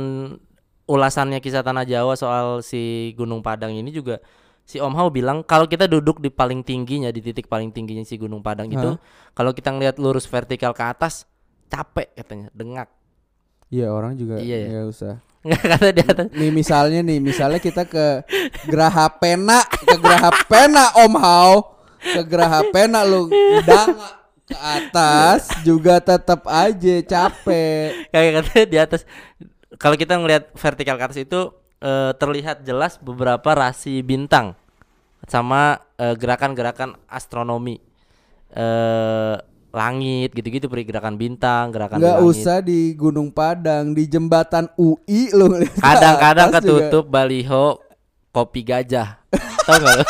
ulasannya 0.84 1.40
kisah 1.40 1.64
tanah 1.64 1.82
Jawa 1.82 2.14
soal 2.14 2.62
si 2.62 3.10
Gunung 3.16 3.42
Padang 3.42 3.72
ini 3.72 3.90
juga 3.90 4.20
si 4.66 4.82
Om 4.82 4.92
Hao 4.92 5.08
bilang 5.08 5.46
kalau 5.46 5.64
kita 5.64 5.86
duduk 5.86 6.18
di 6.18 6.26
paling 6.26 6.66
tingginya 6.66 7.08
di 7.08 7.22
titik 7.22 7.46
paling 7.46 7.70
tingginya 7.70 8.02
si 8.02 8.18
Gunung 8.18 8.42
Padang 8.42 8.66
itu 8.66 8.98
Hah? 8.98 8.98
kalau 9.30 9.54
kita 9.54 9.70
ngelihat 9.70 9.96
lurus 9.96 10.26
vertikal 10.26 10.74
ke 10.74 10.82
atas 10.82 11.22
capek 11.66 12.10
katanya 12.12 12.50
dengak 12.50 12.90
Iya, 13.66 13.90
orang 13.90 14.14
juga 14.14 14.38
Iya 14.38 14.70
ya. 14.70 14.82
usah. 14.86 15.18
nggak 15.46 15.62
kata 15.62 15.86
di 15.90 16.02
atas 16.02 16.26
Nih 16.34 16.50
misalnya 16.50 17.02
nih, 17.02 17.18
misalnya 17.18 17.58
kita 17.58 17.82
ke 17.82 18.22
Geraha 18.66 19.06
Pena, 19.10 19.62
ke 19.62 19.94
Geraha 19.98 20.30
Pena 20.46 20.84
Om 21.02 21.14
Hao, 21.18 21.54
ke 21.98 22.22
Geraha 22.26 22.62
Pena 22.70 23.02
lu 23.02 23.26
danga 23.62 24.22
ke 24.46 24.54
atas 24.54 25.50
juga 25.62 25.98
tetap 25.98 26.46
aja 26.46 26.94
capek. 27.02 28.06
kayak 28.10 28.30
katanya 28.42 28.66
di 28.70 28.78
atas 28.78 29.00
kalau 29.76 29.98
kita 29.98 30.14
ngelihat 30.14 30.54
vertikal 30.54 30.94
ke 30.94 31.04
atas 31.10 31.18
itu 31.18 31.50
eh, 31.78 32.12
terlihat 32.12 32.62
jelas 32.62 32.96
beberapa 32.96 33.52
rasi 33.52 34.00
bintang 34.00 34.54
sama 35.24 35.78
eh, 35.96 36.14
gerakan-gerakan 36.14 36.94
astronomi 37.06 37.80
eh 38.48 39.36
langit 39.70 40.32
gitu-gitu 40.32 40.66
Pri. 40.66 40.82
gerakan 40.82 41.14
bintang 41.14 41.68
gerakan 41.68 42.00
Nggak 42.00 42.16
langit. 42.16 42.30
usah 42.32 42.58
di 42.58 42.96
Gunung 42.96 43.28
Padang, 43.28 43.92
di 43.92 44.08
jembatan 44.08 44.72
UI 44.74 45.28
ke 45.28 45.36
kadang-kadang 45.76 46.48
juga. 46.48 46.56
ketutup 46.58 47.04
baliho 47.06 47.76
kopi 48.30 48.60
gajah 48.62 49.20
tau 49.62 49.76
gak 49.76 49.92
lo 49.94 50.04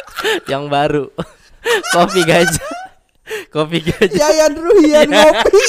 yang 0.52 0.66
baru 0.66 1.10
kopi 1.94 2.22
gajah 2.22 2.70
kopi 3.54 3.78
gajah 3.80 4.14
Yayan 4.14 4.54
Ruhian 4.54 5.08
Iya. 5.08 5.18
ngopi. 5.34 5.66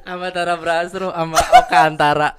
sama 0.00 0.32
Tara 0.32 0.56
Brasro 0.56 1.12
sama 1.12 1.36
Oka 1.36 1.78
Antara. 1.84 2.32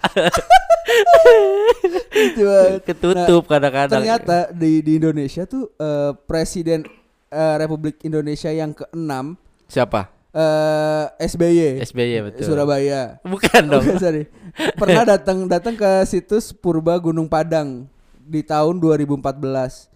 Ketutup 2.87 3.43
kadang-kadang 3.45 4.01
Ternyata 4.01 4.49
di 4.53 4.81
di 4.81 4.97
Indonesia 4.97 5.45
tuh 5.45 5.69
eh, 5.77 6.11
presiden 6.25 6.85
eh, 7.29 7.55
Republik 7.57 8.01
Indonesia 8.05 8.49
yang 8.49 8.73
keenam 8.73 9.37
siapa 9.69 10.09
eh 10.29 11.05
SBY 11.25 11.81
SBY 11.89 12.15
betul 12.29 12.45
Surabaya. 12.53 13.17
bukan 13.25 13.63
dong 13.65 13.81
Bukan, 13.81 13.97
sorry. 13.97 14.29
Pernah 14.77 15.17
datang 15.17 15.49
datang 15.49 15.73
ke 15.73 16.05
situs 16.05 16.53
Purba 16.53 17.01
Gunung 17.01 17.25
Padang 17.25 17.89
di 18.29 18.45
tahun 18.45 18.77
2014. 18.77 19.89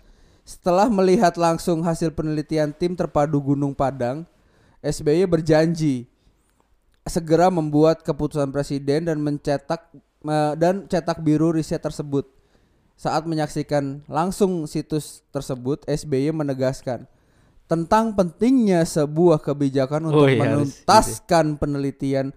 Setelah 0.43 0.89
melihat 0.89 1.37
langsung 1.37 1.85
hasil 1.85 2.11
penelitian 2.17 2.73
tim 2.73 2.97
terpadu 2.97 3.39
Gunung 3.39 3.77
Padang, 3.77 4.25
SBY 4.81 5.29
berjanji 5.29 6.09
segera 7.07 7.47
membuat 7.53 8.01
keputusan 8.03 8.51
presiden 8.51 9.07
dan 9.07 9.21
mencetak 9.21 9.87
eh, 9.93 9.99
dan 10.55 10.87
cetak 10.87 11.19
biru 11.19 11.51
riset 11.51 11.79
tersebut. 11.79 12.25
Saat 12.95 13.27
menyaksikan 13.27 14.05
langsung 14.07 14.63
situs 14.63 15.21
tersebut, 15.29 15.83
SBY 15.83 16.31
menegaskan 16.31 17.03
tentang 17.65 18.13
pentingnya 18.13 18.85
sebuah 18.85 19.41
kebijakan 19.41 20.07
untuk 20.07 20.25
Oh 20.25 20.29
iya, 20.29 20.39
menuntaskan 20.39 21.57
penelitian 21.57 22.31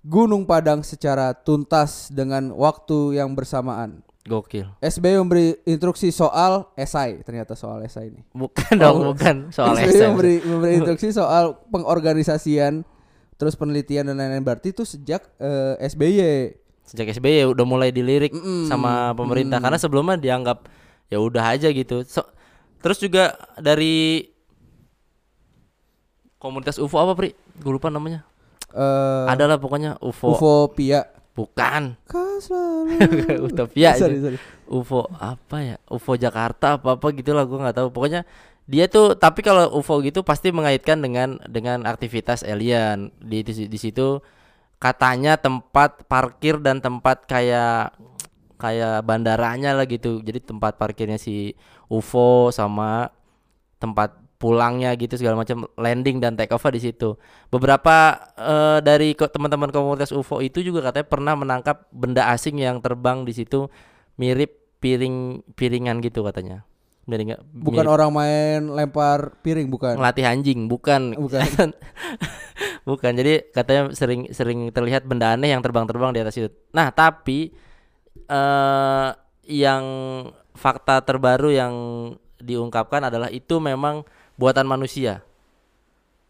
Gunung 0.00 0.48
Padang 0.48 0.80
secara 0.80 1.36
tuntas 1.36 2.08
dengan 2.08 2.50
waktu 2.56 3.20
yang 3.20 3.36
bersamaan. 3.36 4.00
gokil 4.20 4.68
SBY 4.80 5.16
memberi 5.20 5.46
instruksi 5.64 6.08
soal 6.08 6.68
esai, 6.76 7.20
ternyata 7.20 7.52
soal 7.52 7.84
esai 7.84 8.08
ini. 8.08 8.20
bukan 8.32 8.72
dong 8.76 8.96
Oh. 9.00 9.06
bukan 9.12 9.48
soal 9.52 9.76
SBY 9.76 9.90
SM 9.92 10.08
memberi, 10.12 10.34
memberi 10.44 10.72
instruksi 10.76 11.08
soal 11.12 11.44
pengorganisasian, 11.68 12.84
terus 13.36 13.56
penelitian 13.56 14.08
dan 14.08 14.16
lain-lain. 14.16 14.44
Berarti 14.44 14.72
itu 14.72 14.84
sejak 14.84 15.24
eh, 15.36 15.76
SBY. 15.84 16.56
Sejak 16.90 17.06
SBY 17.12 17.46
udah 17.46 17.62
mulai 17.62 17.88
dilirik 17.88 18.30
Mm-mm. 18.30 18.66
sama 18.66 19.14
pemerintah 19.14 19.56
Mm. 19.56 19.64
karena 19.64 19.78
sebelumnya 19.78 20.16
dianggap 20.16 20.66
ya 21.06 21.18
udah 21.18 21.44
aja 21.48 21.70
gitu 21.70 22.02
So- 22.04 22.26
terus 22.76 22.98
juga 22.98 23.30
dari 23.56 24.26
komunitas 26.36 26.76
UFO 26.76 26.98
apa 26.98 27.14
Pri? 27.14 27.30
Gue 27.54 27.72
lupa 27.72 27.88
namanya 27.88 28.26
Eh, 28.70 29.24
adalah 29.26 29.58
pokoknya 29.58 29.98
UFO, 29.98 30.30
UFO 30.30 30.54
Pia. 30.70 31.02
bukan. 31.32 31.98
Utopia 33.42 33.94
sorry, 33.94 34.18
sorry. 34.20 34.38
UFO 34.66 35.10
apa 35.12 35.56
ya 35.60 35.76
UFO 35.86 36.14
Jakarta 36.14 36.76
apa 36.76 36.94
apa 36.94 37.06
gitulah 37.10 37.42
gue 37.42 37.58
nggak 37.58 37.76
tahu 37.76 37.88
pokoknya 37.90 38.22
dia 38.64 38.86
tuh 38.86 39.14
tapi 39.14 39.42
kalau 39.42 39.74
UFO 39.74 39.98
gitu 39.98 40.22
pasti 40.22 40.50
mengaitkan 40.50 40.96
dengan 40.96 41.42
dengan 41.44 41.82
aktivitas 41.82 42.42
alien 42.42 43.10
di 43.18 43.42
di, 43.42 43.66
di 43.66 43.78
situ 43.78 44.22
katanya 44.80 45.36
tempat 45.36 46.08
parkir 46.08 46.56
dan 46.56 46.80
tempat 46.80 47.28
kayak 47.28 47.92
kayak 48.56 49.04
bandaranya 49.04 49.76
lah 49.76 49.84
gitu 49.84 50.24
jadi 50.24 50.40
tempat 50.40 50.80
parkirnya 50.80 51.20
si 51.20 51.52
UFO 51.92 52.48
sama 52.48 53.12
tempat 53.76 54.16
pulangnya 54.40 54.96
gitu 54.96 55.20
segala 55.20 55.44
macam 55.44 55.68
landing 55.76 56.16
dan 56.16 56.32
take 56.32 56.52
off 56.56 56.64
di 56.72 56.80
situ 56.80 57.12
beberapa 57.52 58.16
eh, 58.40 58.78
dari 58.80 59.12
teman-teman 59.12 59.68
komunitas 59.68 60.16
UFO 60.16 60.40
itu 60.40 60.64
juga 60.64 60.88
katanya 60.88 61.06
pernah 61.08 61.34
menangkap 61.36 61.84
benda 61.92 62.32
asing 62.32 62.56
yang 62.56 62.80
terbang 62.80 63.28
di 63.28 63.36
situ 63.36 63.68
mirip 64.16 64.80
piring 64.80 65.44
piringan 65.52 66.00
gitu 66.00 66.24
katanya 66.24 66.64
Mirip? 67.10 67.42
Bukan 67.74 67.86
orang 67.90 68.10
main 68.14 68.60
lempar 68.70 69.34
piring, 69.42 69.66
bukan. 69.66 69.98
ngelatih 69.98 70.30
anjing 70.30 70.70
bukan 70.70 71.18
Bukan. 71.18 71.74
bukan 72.84 73.12
jadi 73.12 73.48
katanya 73.52 73.92
sering 73.92 74.30
sering 74.32 74.72
terlihat 74.72 75.04
benda 75.04 75.36
aneh 75.36 75.52
yang 75.52 75.60
terbang-terbang 75.60 76.16
di 76.16 76.20
atas 76.20 76.36
itu 76.40 76.48
nah 76.72 76.88
tapi 76.90 77.52
eh 78.30 79.08
yang 79.50 79.84
fakta 80.54 81.02
terbaru 81.02 81.50
yang 81.50 81.74
diungkapkan 82.40 83.10
adalah 83.10 83.28
itu 83.28 83.58
memang 83.58 84.06
buatan 84.38 84.64
manusia 84.64 85.24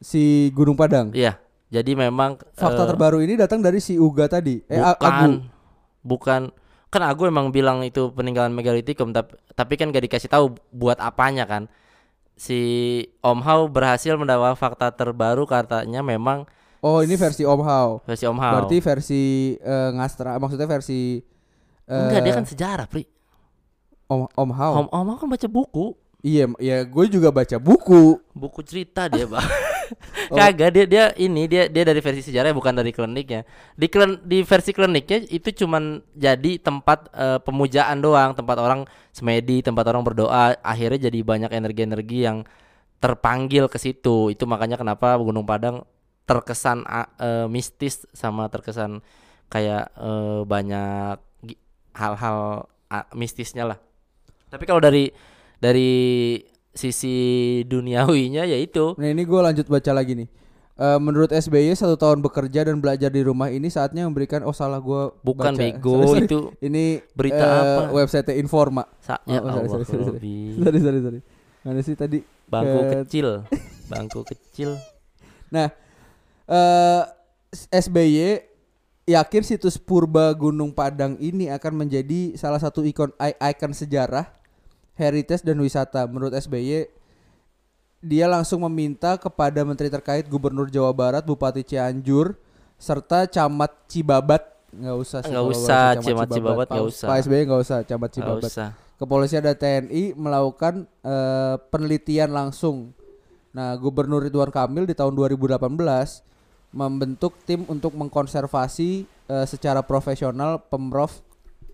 Si 0.00 0.48
Gunung 0.56 0.80
Padang. 0.80 1.12
iya 1.12 1.36
jadi 1.70 1.94
memang 1.94 2.40
Fakta 2.56 2.82
eh, 2.82 2.88
terbaru 2.90 3.22
ini 3.22 3.38
datang 3.38 3.62
dari 3.62 3.78
si 3.78 3.94
Uga 3.94 4.26
tadi. 4.26 4.58
Eh, 4.66 4.82
bukan 4.82 5.06
Agu. 5.06 5.30
bukan 6.02 6.42
kan 6.90 7.02
aku 7.06 7.30
emang 7.30 7.54
bilang 7.54 7.86
itu 7.86 8.10
peninggalan 8.10 8.50
megalitikum 8.50 9.14
tapi 9.14 9.38
tapi 9.54 9.78
kan 9.78 9.94
gak 9.94 10.10
dikasih 10.10 10.26
tahu 10.26 10.58
buat 10.74 10.98
apanya 10.98 11.46
kan 11.46 11.70
si 12.40 12.60
Om 13.20 13.44
Hao 13.44 13.68
berhasil 13.68 14.16
mendapat 14.16 14.56
fakta 14.56 14.88
terbaru 14.90 15.44
katanya 15.44 16.00
memang 16.00 16.48
Oh, 16.80 17.04
ini 17.04 17.12
versi 17.12 17.44
Om 17.44 17.60
Hao. 17.60 18.00
versi 18.00 18.24
Om 18.24 18.40
Hao 18.40 18.52
Berarti 18.56 18.80
versi 18.80 19.22
eh, 19.54 19.88
ngastra, 19.92 20.40
maksudnya 20.40 20.64
versi 20.64 21.20
eh, 21.84 21.92
enggak 21.92 22.20
dia 22.24 22.32
kan 22.32 22.46
sejarah 22.48 22.88
pri 22.88 23.04
Om 24.08 24.32
Om 24.32 24.50
Hao. 24.50 24.72
Om 24.74 24.86
Om 24.88 25.06
Hao 25.06 25.16
kan 25.18 25.28
baca 25.28 25.44
buku 25.46 25.86
Iya, 26.20 26.48
ya 26.56 26.84
gue 26.84 27.04
juga 27.08 27.28
baca 27.28 27.56
buku. 27.56 28.16
buku 28.32 28.60
cerita 28.60 29.04
dia 29.06 29.24
bang 29.24 29.40
Oh. 30.30 30.38
kagak 30.38 30.70
dia 30.70 30.84
dia 30.86 31.04
ini 31.18 31.50
dia 31.50 31.66
dia 31.66 31.82
dari 31.82 31.98
versi 31.98 32.22
sejarah 32.22 32.54
bukan 32.54 32.70
dari 32.74 32.94
kliniknya. 32.94 33.42
Di 33.74 33.90
klen, 33.90 34.22
di 34.22 34.46
versi 34.46 34.70
kliniknya 34.70 35.26
itu 35.26 35.50
cuman 35.64 35.98
jadi 36.14 36.62
tempat 36.62 37.10
eh, 37.10 37.38
pemujaan 37.42 37.98
doang. 37.98 38.32
Tempat 38.38 38.56
orang 38.62 38.80
semedi 39.10 39.60
tempat 39.60 39.84
orang 39.90 40.06
berdoa. 40.06 40.54
Akhirnya 40.62 41.10
jadi 41.10 41.18
banyak 41.26 41.50
energi-energi 41.50 42.18
yang 42.22 42.46
terpanggil 43.02 43.66
ke 43.66 43.78
situ. 43.82 44.30
Itu 44.30 44.46
makanya 44.46 44.78
kenapa 44.78 45.18
Gunung 45.18 45.44
Padang 45.44 45.82
terkesan 46.28 46.86
eh, 46.86 47.46
mistis 47.50 48.06
sama 48.14 48.46
terkesan 48.46 49.02
kayak 49.50 49.90
eh, 49.98 50.40
banyak 50.46 51.18
hal-hal 51.98 52.70
a- 52.86 53.10
mistisnya 53.18 53.66
lah. 53.66 53.78
Tapi 54.50 54.64
kalau 54.66 54.78
dari 54.78 55.10
dari 55.58 55.90
sisi 56.70 57.16
duniawinya 57.64 58.44
yaitu 58.44 58.94
Nah, 58.94 59.08
ini 59.08 59.22
gue 59.22 59.40
lanjut 59.40 59.66
baca 59.66 59.90
lagi 59.90 60.14
nih. 60.14 60.28
Eh, 60.80 60.96
menurut 60.96 61.28
SBY 61.28 61.76
satu 61.76 61.92
tahun 61.94 62.24
bekerja 62.24 62.64
dan 62.64 62.80
belajar 62.80 63.12
di 63.12 63.20
rumah 63.20 63.52
ini 63.52 63.68
saatnya 63.68 64.08
memberikan 64.08 64.40
oh 64.42 64.56
salah 64.56 64.80
gue 64.80 65.12
Bukan 65.20 65.52
bego, 65.52 66.16
itu 66.16 66.56
ini 66.58 67.04
berita 67.12 67.44
eh, 67.44 67.60
apa? 67.60 67.82
website 67.92 68.32
Informa 68.32 68.88
Sa 68.98 69.20
Oh, 69.28 69.36
sorry, 69.68 69.68
sorry, 69.68 69.84
sorry, 69.84 70.04
sorry. 70.08 70.32
Sorry 70.64 70.80
sorry 70.80 71.00
sorry 71.04 71.20
mana 71.60 71.84
sih 71.84 71.92
tadi 71.92 72.24
Bangku 72.48 72.80
Ke- 72.80 73.04
kecil, 73.04 73.44
bangku 73.92 74.24
kecil. 74.24 74.80
nah 75.52 75.68
eh 76.48 77.02
SBY 77.68 78.40
yakin 79.04 79.42
situs 79.44 79.76
purba 79.76 80.32
Gunung 80.32 80.72
Padang 80.72 81.20
ini 81.20 81.52
akan 81.52 81.84
menjadi 81.84 82.32
salah 82.34 82.56
satu 82.56 82.80
ikon 82.80 83.12
ikon 83.20 83.76
sejarah, 83.76 84.32
heritage 84.98 85.44
dan 85.44 85.58
wisata. 85.60 86.06
Menurut 86.06 86.34
SBY, 86.34 86.88
dia 88.00 88.26
langsung 88.26 88.64
meminta 88.64 89.20
kepada 89.20 89.60
menteri 89.60 89.92
terkait 89.92 90.24
Gubernur 90.24 90.72
Jawa 90.72 90.90
Barat, 90.96 91.20
Bupati 91.20 91.60
Cianjur, 91.60 92.34
serta 92.80 93.28
Camat 93.28 93.76
Cibabat 93.92 94.48
nggak 94.70 94.96
usah 94.96 95.20
Nggak 95.26 95.46
usah, 95.50 95.84
bahasa 95.92 96.02
Camat 96.06 96.28
Cibabat 96.30 96.66
nggak 96.70 96.86
usah. 96.86 97.06
Pak 97.10 97.16
SBY 97.26 97.42
nggak 97.44 97.62
usah 97.62 97.78
Camat 97.84 98.10
Cibabat 98.14 98.50
usah. 98.50 98.68
kepolisian 98.96 99.42
dan 99.42 99.56
TNI 99.56 100.14
melakukan 100.14 100.86
eh, 101.04 101.56
penelitian 101.68 102.30
langsung. 102.30 102.94
Nah, 103.50 103.74
Gubernur 103.74 104.22
Ridwan 104.22 104.54
Kamil 104.54 104.86
di 104.86 104.94
tahun 104.94 105.12
2018 105.18 105.58
membentuk 106.70 107.34
tim 107.42 107.66
untuk 107.66 107.92
mengkonservasi 107.98 109.04
eh, 109.04 109.46
secara 109.50 109.82
profesional 109.82 110.62
pemprov 110.70 111.20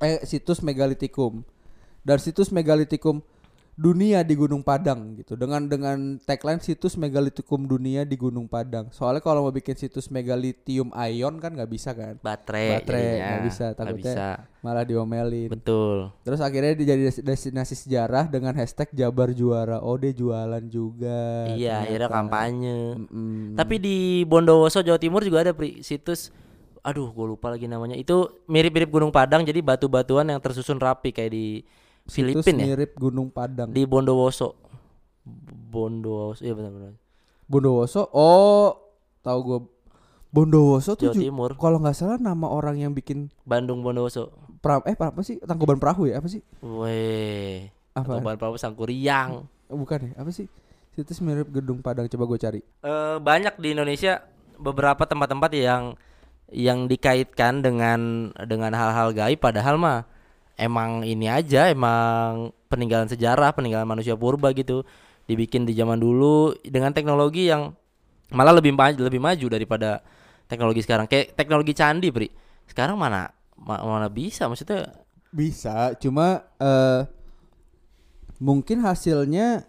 eh 0.00 0.25
situs 0.28 0.61
megalitikum 0.61 1.40
dan 2.06 2.22
situs 2.22 2.54
megalitikum 2.54 3.18
dunia 3.76 4.25
di 4.25 4.32
Gunung 4.32 4.64
Padang 4.64 5.20
gitu 5.20 5.36
dengan 5.36 5.68
dengan 5.68 6.16
tagline 6.25 6.64
situs 6.64 6.96
megalitikum 6.96 7.68
dunia 7.68 8.08
di 8.08 8.16
Gunung 8.16 8.48
Padang. 8.48 8.88
Soalnya 8.88 9.20
kalau 9.20 9.44
mau 9.44 9.52
bikin 9.52 9.76
situs 9.76 10.08
megalitium 10.08 10.88
ion 10.96 11.36
kan 11.36 11.52
nggak 11.52 11.68
bisa 11.68 11.92
kan, 11.92 12.16
Baterai. 12.25 12.80
Baterai, 12.80 13.20
nggak 13.20 13.44
bisa, 13.44 13.66
takutnya 13.76 14.14
bisa. 14.16 14.28
malah 14.64 14.80
diomelin. 14.80 15.52
Betul. 15.52 16.08
Terus 16.25 16.40
akhirnya 16.40 16.72
dia 16.72 16.96
jadi 16.96 17.02
des- 17.12 17.20
destinasi 17.20 17.76
sejarah 17.76 18.32
dengan 18.32 18.56
hashtag 18.56 18.88
Jabar 18.96 19.36
Juara. 19.36 19.84
Oh 19.84 20.00
dia 20.00 20.16
jualan 20.16 20.64
juga. 20.72 21.52
Iya, 21.52 21.84
akhirnya 21.84 22.08
ternyata. 22.08 22.16
kampanye. 22.16 22.80
Mm-mm. 22.96 23.60
Tapi 23.60 23.75
di 23.76 23.96
Bondowoso 24.25 24.80
Jawa 24.80 24.96
Timur 24.96 25.20
juga 25.20 25.44
ada 25.44 25.52
Pri, 25.52 25.84
situs 25.84 26.32
aduh 26.80 27.12
gue 27.12 27.26
lupa 27.28 27.52
lagi 27.52 27.68
namanya. 27.68 27.92
Itu 27.92 28.40
mirip-mirip 28.48 28.88
Gunung 28.88 29.12
Padang 29.12 29.44
jadi 29.44 29.60
batu-batuan 29.60 30.32
yang 30.32 30.40
tersusun 30.40 30.80
rapi 30.80 31.12
kayak 31.12 31.34
di 31.34 31.46
Filipina 32.06 32.62
ya. 32.62 32.75
mirip 32.75 32.94
Gunung 32.98 33.28
Padang. 33.30 33.70
Di 33.75 33.82
Bondowoso. 33.84 34.54
Bondowoso 35.70 36.42
iya 36.46 36.54
benar-benar. 36.54 36.94
Bondowoso. 37.50 38.10
Oh, 38.14 38.75
tahu 39.22 39.38
gue. 39.42 39.58
Bondowoso 40.30 40.98
tuh 40.98 41.14
Jawa 41.14 41.22
Timur, 41.22 41.50
kalau 41.56 41.80
nggak 41.80 41.96
salah 41.96 42.18
nama 42.20 42.50
orang 42.50 42.76
yang 42.82 42.92
bikin 42.92 43.32
Bandung 43.46 43.80
Bondowoso. 43.80 44.32
pra 44.56 44.82
eh 44.88 44.96
apa 44.98 45.20
sih 45.22 45.38
tangkuban 45.44 45.78
perahu 45.78 46.10
ya 46.10 46.18
apa 46.18 46.26
sih? 46.26 46.42
Weh. 46.64 47.70
Apa? 47.96 48.20
Tangkuban 48.20 48.36
Perahu 48.36 48.56
Sangkuriang. 48.60 49.48
Oh, 49.72 49.76
bukan 49.80 50.12
ya 50.12 50.20
apa 50.20 50.28
sih? 50.28 50.44
Situs 50.92 51.25
mirip 51.25 51.48
Gedung 51.48 51.80
Padang. 51.80 52.04
Coba 52.12 52.25
gue 52.28 52.38
cari. 52.40 52.60
Eh, 52.60 53.16
banyak 53.20 53.56
di 53.56 53.72
Indonesia 53.72 54.20
beberapa 54.60 55.08
tempat-tempat 55.08 55.50
yang 55.56 55.96
yang 56.52 56.86
dikaitkan 56.86 57.64
dengan 57.64 58.30
dengan 58.46 58.70
hal-hal 58.70 59.10
gaib 59.10 59.42
padahal 59.42 59.76
mah 59.76 60.06
emang 60.56 61.04
ini 61.04 61.28
aja 61.28 61.68
emang 61.72 62.52
peninggalan 62.68 63.08
sejarah 63.08 63.52
peninggalan 63.56 63.86
manusia 63.88 64.16
purba 64.16 64.52
gitu 64.56 64.82
dibikin 65.28 65.66
di 65.68 65.75
zaman 65.76 65.98
dulu 66.00 66.54
dengan 66.64 66.92
teknologi 66.96 67.50
yang 67.50 67.74
malah 68.33 68.54
lebih 68.59 68.74
maju 68.74 69.00
lebih 69.07 69.22
maju 69.22 69.46
daripada 69.50 70.02
teknologi 70.50 70.83
sekarang. 70.83 71.07
Kayak 71.11 71.35
teknologi 71.38 71.72
candi 71.74 72.09
pri. 72.11 72.28
Sekarang 72.66 72.98
mana 72.98 73.31
ma- 73.59 73.83
mana 73.83 74.09
bisa? 74.11 74.46
Maksudnya 74.50 75.07
Bisa, 75.37 75.92
cuma 76.00 76.42
eh 76.59 77.00
mungkin 78.40 78.78
hasilnya 78.85 79.64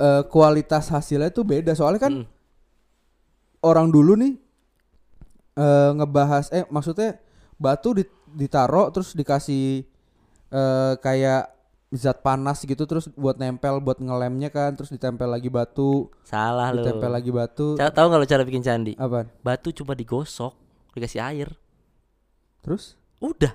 eh 0.00 0.22
kualitas 0.32 0.90
hasilnya 0.94 1.30
tuh 1.30 1.44
beda. 1.46 1.72
Soalnya 1.78 2.00
kan 2.02 2.14
mm, 2.20 2.24
orang 3.62 3.88
dulu 3.94 4.18
nih 4.18 4.32
eh 5.56 5.90
ngebahas 5.96 6.48
eh 6.52 6.64
maksudnya 6.72 7.20
batu 7.60 7.92
dit- 7.92 8.12
ditaro 8.32 8.90
terus 8.90 9.12
dikasih 9.12 9.84
eh 10.48 10.94
kayak 10.98 11.52
zat 11.92 12.24
panas 12.24 12.64
gitu 12.64 12.84
terus 12.84 13.04
buat 13.12 13.36
nempel 13.36 13.76
buat 13.78 14.00
ngelemnya 14.00 14.48
kan 14.48 14.72
terus 14.72 14.88
ditempel 14.88 15.28
lagi 15.28 15.48
batu. 15.48 16.08
Salah 16.24 16.72
loh 16.72 16.80
ditempel 16.80 17.10
lagi 17.10 17.28
batu. 17.28 17.76
Ca- 17.76 17.92
tahu 17.92 18.08
nggak 18.08 18.20
lo 18.20 18.26
cara 18.26 18.42
bikin 18.42 18.64
candi? 18.64 18.92
Apa 18.96 19.28
batu 19.40 19.68
cuma 19.70 19.92
digosok 19.92 20.56
dikasih 20.92 21.20
air. 21.20 21.48
Terus? 22.60 22.96
Udah. 23.20 23.52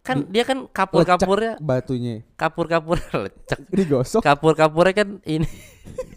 Kan 0.00 0.32
dia 0.32 0.48
kan 0.48 0.64
kapur-kapurnya, 0.66 1.60
batunya. 1.60 2.24
Kapur-kapur 2.32 2.96
lecek. 3.26 3.58
digosok? 3.68 4.22
Kapur-kapurnya 4.22 4.94
kan 4.96 5.08
ini. 5.24 5.44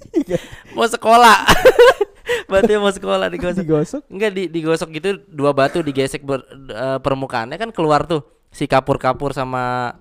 Mau 0.77 0.85
sekolah. 0.85 1.43
Batunya 2.49 2.79
mau 2.79 2.91
sekolah 2.91 3.27
digosok. 3.31 3.63
digosok 3.63 4.01
Enggak 4.09 4.31
di, 4.35 4.43
digosok 4.49 4.89
gitu 4.93 5.09
dua 5.29 5.51
batu 5.51 5.79
digesek 5.79 6.21
ber, 6.21 6.43
eh, 6.69 6.99
permukaannya 6.99 7.57
kan 7.57 7.69
keluar 7.71 8.03
tuh 8.05 8.21
si 8.53 8.65
kapur-kapur 8.65 9.33
sama 9.33 9.95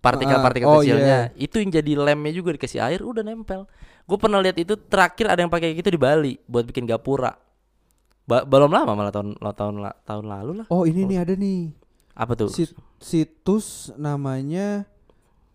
partikel-partikel 0.00 0.64
Ah, 0.64 0.72
oh 0.72 0.80
kecilnya. 0.80 1.18
Itu 1.36 1.60
yang 1.60 1.70
jadi 1.70 1.92
lemnya 1.92 2.32
juga 2.32 2.56
dikasih 2.56 2.80
air 2.80 3.00
udah 3.04 3.20
nempel. 3.20 3.68
Gue 4.08 4.16
pernah 4.16 4.40
lihat 4.40 4.56
itu 4.56 4.74
terakhir 4.74 5.28
ada 5.28 5.44
yang 5.44 5.52
pakai 5.52 5.76
gitu 5.76 5.92
di 5.92 6.00
Bali 6.00 6.34
buat 6.48 6.64
bikin 6.64 6.88
gapura. 6.88 7.36
Ba- 8.24 8.46
belum 8.46 8.70
lama 8.70 8.92
malah 8.94 9.12
tahun 9.12 9.36
tahun 9.36 9.74
tahun 10.06 10.24
lalu 10.24 10.52
lah. 10.62 10.66
oh 10.70 10.86
ini 10.86 11.02
nih 11.04 11.18
ada 11.18 11.34
nih 11.34 11.74
Apa 12.14 12.32
tuh? 12.38 12.48
Sit- 12.48 12.76
situs 13.00 13.90
namanya 13.96 14.86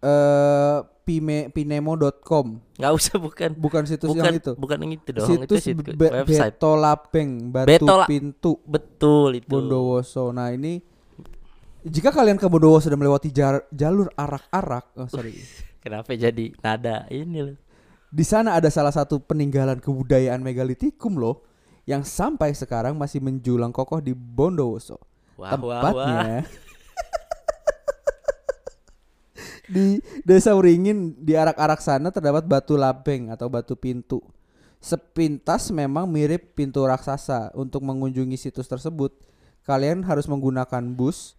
eh 0.03 0.79
pime 1.05 1.47
pinemo.com 1.47 2.57
Nggak 2.75 2.91
usah 2.91 3.15
bukan. 3.15 3.49
bukan 3.53 3.83
situs 3.85 4.09
bukan 4.09 4.25
yang 4.25 4.35
itu 4.35 4.51
bukan 4.55 4.77
yang 4.81 4.91
itu 4.91 5.09
dong. 5.13 5.29
situs 5.29 5.61
itu 5.61 5.77
situs 5.77 5.93
Be- 5.93 6.09
website. 6.11 6.57
Betolapeng 6.57 7.29
Batu 7.47 7.69
Betola- 7.71 8.09
Pintu 8.09 8.57
Betul 8.65 9.37
itu. 9.37 9.47
Bondowoso. 9.47 10.33
Nah 10.33 10.49
ini 10.49 10.81
jika 11.81 12.09
kalian 12.09 12.35
ke 12.35 12.45
Bondowoso 12.45 12.89
dan 12.89 12.97
melewati 12.97 13.29
jar- 13.29 13.69
jalur 13.69 14.09
arak-arak, 14.11 14.97
oh 14.97 15.05
sorry, 15.05 15.37
Kenapa 15.85 16.09
jadi 16.11 16.49
nada 16.59 17.05
ini 17.07 17.45
loh? 17.45 17.57
di 18.09 18.23
sana 18.23 18.55
ada 18.55 18.65
salah 18.67 18.89
satu 18.89 19.19
peninggalan 19.19 19.77
kebudayaan 19.77 20.39
megalitikum 20.39 21.13
loh, 21.15 21.45
yang 21.83 22.01
sampai 22.01 22.51
sekarang 22.51 22.95
masih 22.95 23.19
menjulang 23.19 23.69
kokoh 23.69 23.99
di 23.99 24.11
Bondowoso. 24.11 24.97
Wah, 25.35 25.53
wah, 25.53 25.59
wah. 25.59 25.83
Tempatnya 25.85 26.47
di 29.69 30.01
Desa 30.21 30.53
Uringin 30.53 31.17
di 31.17 31.33
arak-arak 31.33 31.81
sana 31.81 32.09
terdapat 32.13 32.45
batu 32.45 32.77
lapeng 32.77 33.33
atau 33.33 33.49
batu 33.49 33.73
pintu. 33.77 34.21
Sepintas 34.81 35.73
memang 35.73 36.05
mirip 36.05 36.53
pintu 36.53 36.85
raksasa. 36.85 37.49
Untuk 37.57 37.81
mengunjungi 37.81 38.37
situs 38.37 38.69
tersebut, 38.69 39.13
kalian 39.65 40.05
harus 40.05 40.29
menggunakan 40.29 40.83
bus 40.93 41.33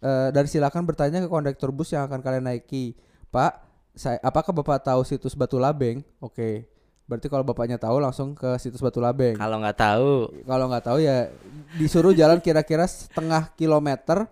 eh, 0.00 0.32
dan 0.32 0.48
silakan 0.48 0.88
bertanya 0.88 1.20
ke 1.20 1.28
kondektur 1.28 1.70
bus 1.70 1.92
yang 1.92 2.08
akan 2.08 2.24
kalian 2.24 2.48
naiki. 2.48 2.96
Pak, 3.28 3.60
saya 3.96 4.16
apakah 4.24 4.52
Bapak 4.52 4.84
tahu 4.84 5.04
situs 5.04 5.36
Batu 5.36 5.60
Labeng? 5.60 6.04
Oke. 6.20 6.68
Berarti 7.06 7.30
kalau 7.30 7.46
bapaknya 7.46 7.78
tahu 7.78 8.02
langsung 8.02 8.34
ke 8.34 8.58
situs 8.58 8.82
Batu 8.82 8.98
Labeng. 8.98 9.38
Kalau 9.38 9.62
nggak 9.62 9.78
tahu, 9.78 10.10
Kalau 10.42 10.66
nggak 10.66 10.84
tahu 10.84 10.98
ya 10.98 11.30
disuruh 11.78 12.10
jalan 12.10 12.42
kira-kira 12.42 12.82
setengah 12.82 13.54
kilometer 13.54 14.26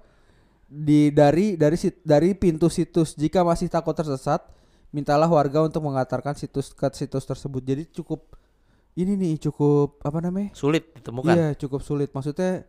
di 0.74 1.14
dari 1.14 1.54
dari 1.54 1.78
sit- 1.78 2.02
dari 2.02 2.34
pintu 2.34 2.66
situs. 2.66 3.14
Jika 3.14 3.46
masih 3.46 3.70
takut 3.70 3.94
tersesat, 3.94 4.42
mintalah 4.90 5.30
warga 5.30 5.62
untuk 5.62 5.87
mengantarkan 5.87 6.34
situs 6.34 6.74
ke 6.74 6.90
situs 6.90 7.22
tersebut. 7.22 7.62
Jadi 7.62 7.87
cukup 7.94 8.34
ini 8.94 9.14
nih 9.14 9.38
cukup 9.38 10.02
apa 10.02 10.18
namanya? 10.18 10.50
sulit 10.54 10.90
ditemukan. 10.98 11.34
Iya 11.34 11.48
cukup 11.54 11.80
sulit. 11.82 12.10
Maksudnya 12.10 12.66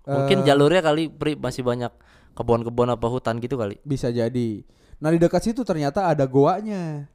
Mungkin 0.00 0.40
eh, 0.40 0.44
jalurnya 0.48 0.80
kali 0.80 1.12
Pri, 1.12 1.36
masih 1.36 1.60
banyak 1.60 1.92
kebun-kebun 2.32 2.88
apa 2.88 3.06
hutan 3.08 3.36
gitu 3.36 3.60
kali. 3.60 3.76
bisa 3.84 4.08
jadi. 4.08 4.64
Nah 5.00 5.08
di 5.12 5.20
dekat 5.20 5.44
situ 5.44 5.60
ternyata 5.64 6.08
ada 6.08 6.24
goanya. 6.24 7.08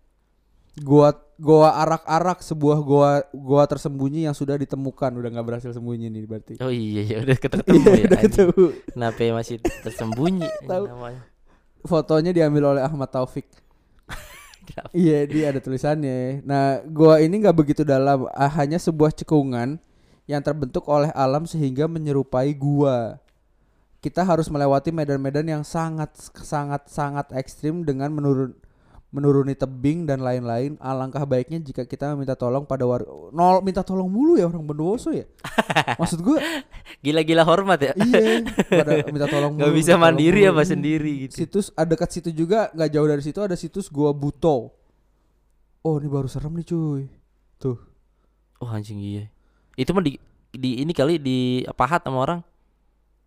Goa 0.76 1.16
goa 1.36 1.72
arak-arak 1.84 2.44
sebuah 2.44 2.78
goa 2.84 3.12
goa 3.32 3.64
tersembunyi 3.64 4.28
yang 4.28 4.36
sudah 4.36 4.56
ditemukan 4.56 5.12
udah 5.16 5.30
nggak 5.32 5.48
berhasil 5.48 5.72
sembunyi 5.72 6.12
nih 6.12 6.24
berarti. 6.28 6.54
Oh 6.60 6.68
iya 6.68 7.04
ya 7.04 7.18
udah 7.24 7.38
ketemu 7.40 7.68
Iya, 7.72 7.92
ya. 7.96 8.04
udah 8.08 8.20
ketemu. 8.20 8.64
Kenapa 8.92 9.20
ya 9.20 9.32
masih 9.32 9.56
tersembunyi 9.60 10.48
Tahu. 10.68 10.84
namanya? 10.88 11.22
Fotonya 11.86 12.32
diambil 12.32 12.76
oleh 12.76 12.84
Ahmad 12.84 13.08
Taufik. 13.08 13.48
Iya, 14.92 15.30
dia 15.30 15.46
ada 15.54 15.62
tulisannya. 15.62 16.42
Nah, 16.42 16.82
gua 16.84 17.22
ini 17.22 17.38
nggak 17.38 17.54
begitu 17.54 17.86
dalam, 17.86 18.26
ah, 18.34 18.50
hanya 18.58 18.82
sebuah 18.82 19.14
cekungan 19.14 19.78
yang 20.26 20.42
terbentuk 20.42 20.90
oleh 20.90 21.14
alam 21.14 21.46
sehingga 21.46 21.86
menyerupai 21.86 22.50
gua. 22.52 23.22
Kita 24.02 24.26
harus 24.26 24.50
melewati 24.50 24.90
medan-medan 24.90 25.46
yang 25.46 25.62
sangat 25.62 26.10
sangat 26.42 26.90
sangat 26.90 27.30
ekstrim 27.38 27.86
dengan 27.86 28.10
menurun 28.10 28.58
menuruni 29.16 29.56
tebing 29.56 30.04
dan 30.04 30.20
lain-lain. 30.20 30.76
Alangkah 30.84 31.24
baiknya 31.24 31.64
jika 31.64 31.88
kita 31.88 32.12
meminta 32.12 32.36
tolong 32.36 32.68
pada 32.68 32.84
warga. 32.84 33.08
Nol 33.32 33.64
minta 33.64 33.80
tolong 33.80 34.12
mulu 34.12 34.36
ya 34.36 34.52
orang 34.52 34.68
Bondowoso 34.68 35.16
ya. 35.16 35.24
Maksud 36.04 36.20
gua 36.20 36.44
Gila-gila 37.00 37.48
hormat 37.48 37.80
ya. 37.80 37.94
iya 37.96 38.44
pada 38.84 39.08
minta 39.08 39.32
tolong 39.32 39.56
Gak 39.56 39.72
mulu, 39.72 39.78
bisa 39.80 39.96
minta 39.96 40.04
tolong 40.04 40.20
mandiri 40.20 40.42
mulu. 40.44 40.52
apa 40.52 40.64
sendiri 40.68 41.12
gitu. 41.26 41.34
Situs 41.40 41.72
ada 41.72 41.88
dekat 41.96 42.12
situ 42.12 42.30
juga 42.36 42.68
nggak 42.76 42.90
jauh 42.92 43.08
dari 43.08 43.24
situ 43.24 43.40
ada 43.40 43.56
situs 43.56 43.88
gua 43.88 44.12
Buto. 44.12 44.76
Oh 45.82 45.96
ini 45.96 46.12
baru 46.12 46.28
serem 46.28 46.52
nih 46.52 46.68
cuy. 46.68 47.04
Tuh 47.56 47.80
Oh 48.60 48.68
anjing 48.68 49.00
iya. 49.00 49.32
Itu 49.80 49.96
mah 49.96 50.04
di 50.04 50.20
di 50.52 50.84
ini 50.84 50.92
kali 50.92 51.16
di 51.16 51.64
pahat 51.76 52.04
sama 52.04 52.20
orang. 52.20 52.40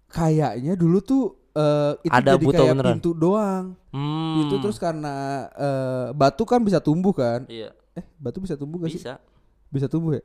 kayaknya 0.09 0.73
dulu 0.73 0.99
tuh 1.05 1.38
eh, 1.51 1.93
itu 2.03 2.13
Ada 2.13 2.31
jadi 2.33 2.45
buto 2.45 2.55
kayak 2.57 2.73
beneran. 2.73 2.91
pintu 2.93 3.11
doang. 3.13 3.65
Hmm. 3.89 4.35
Pintu 4.37 4.55
terus 4.61 4.77
karena 4.77 5.15
eh, 5.51 6.07
batu 6.13 6.43
kan 6.43 6.61
bisa 6.61 6.79
tumbuh 6.79 7.13
kan? 7.13 7.45
Iya, 7.45 7.73
Eh, 7.93 8.05
batu 8.17 8.39
bisa 8.39 8.55
tumbuh 8.55 8.79
gak 8.81 8.91
sih? 8.91 8.99
bisa. 8.99 9.19
Bisa 9.69 9.87
tumbuh 9.87 10.15
ya? 10.15 10.25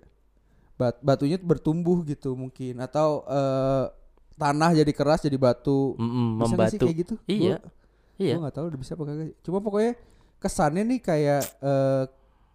Bat 0.74 0.98
batunya 1.00 1.38
bertumbuh 1.38 2.02
gitu 2.04 2.34
mungkin 2.34 2.78
atau 2.78 3.24
eh, 3.24 3.86
tanah 4.34 4.74
jadi 4.74 4.92
keras 4.92 5.22
jadi 5.22 5.38
batu. 5.38 5.94
Mm-mm, 5.96 6.40
Bisa 6.40 6.54
nggak 6.54 6.70
sih 6.70 6.80
kayak 6.80 6.98
gitu? 7.00 7.16
Iya. 7.26 7.58
Gua- 7.58 7.72
Iya. 8.16 8.34
Gue 8.34 8.42
nggak 8.42 8.56
tahu 8.56 8.66
udah 8.68 8.80
bisa 8.80 8.92
apa 8.94 9.04
kagak. 9.04 9.34
Cuma 9.42 9.58
pokoknya 9.60 9.94
kesannya 10.38 10.84
nih 10.86 11.00
kayak 11.00 11.44
eh, 11.60 12.04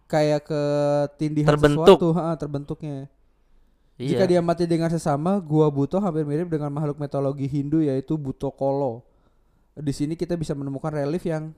kayak 0.05 0.41
ketindihan 0.43 1.51
Terbentuk. 1.51 1.85
sesuatu, 1.93 2.07
ha, 2.13 2.33
terbentuknya. 2.33 3.05
Iya. 3.99 4.15
Jika 4.15 4.23
diamati 4.31 4.63
dengan 4.63 4.87
sesama, 4.87 5.43
gua 5.43 5.67
buto 5.67 5.99
hampir 5.99 6.23
mirip 6.23 6.47
dengan 6.47 6.71
makhluk 6.71 7.03
mitologi 7.03 7.51
Hindu 7.51 7.83
yaitu 7.83 8.15
Buto 8.15 8.47
Kolo. 8.47 9.03
Di 9.75 9.91
sini 9.91 10.15
kita 10.15 10.39
bisa 10.39 10.55
menemukan 10.55 10.95
relief 10.95 11.27
yang 11.27 11.51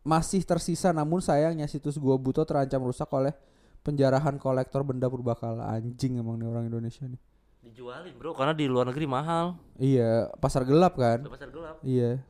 masih 0.00 0.40
tersisa 0.40 0.88
namun 0.96 1.20
sayangnya 1.20 1.68
situs 1.68 2.00
gua 2.00 2.16
buto 2.16 2.40
terancam 2.48 2.80
rusak 2.80 3.12
oleh 3.12 3.36
penjarahan 3.84 4.40
kolektor 4.40 4.80
benda 4.88 5.04
purbakala. 5.12 5.68
Anjing 5.68 6.16
emang 6.16 6.40
nih 6.40 6.48
orang 6.48 6.64
Indonesia 6.64 7.04
nih. 7.04 7.20
Dijualin, 7.60 8.14
Bro, 8.16 8.32
karena 8.32 8.56
di 8.56 8.64
luar 8.70 8.88
negeri 8.88 9.04
mahal. 9.04 9.60
Iya, 9.76 10.32
pasar 10.40 10.64
gelap 10.64 10.96
kan? 10.96 11.28
Pasar 11.28 11.52
gelap. 11.52 11.76
Iya. 11.84 12.24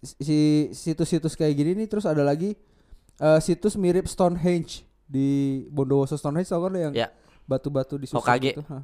Si 0.00 0.72
situs-situs 0.72 1.36
kayak 1.36 1.52
gini 1.52 1.84
nih 1.84 1.88
terus 1.90 2.08
ada 2.08 2.24
lagi 2.24 2.56
eh, 3.20 3.40
situs 3.44 3.76
mirip 3.76 4.08
Stonehenge 4.08 4.88
di 5.04 5.60
Bondowoso 5.68 6.16
Stonehenge 6.16 6.48
tau 6.48 6.64
kan 6.64 6.72
yang 6.80 6.94
Ya. 6.96 7.12
Batu-batu 7.44 8.00
disusun 8.00 8.20
Hokage. 8.20 8.56
gitu. 8.56 8.62
Hah? 8.68 8.82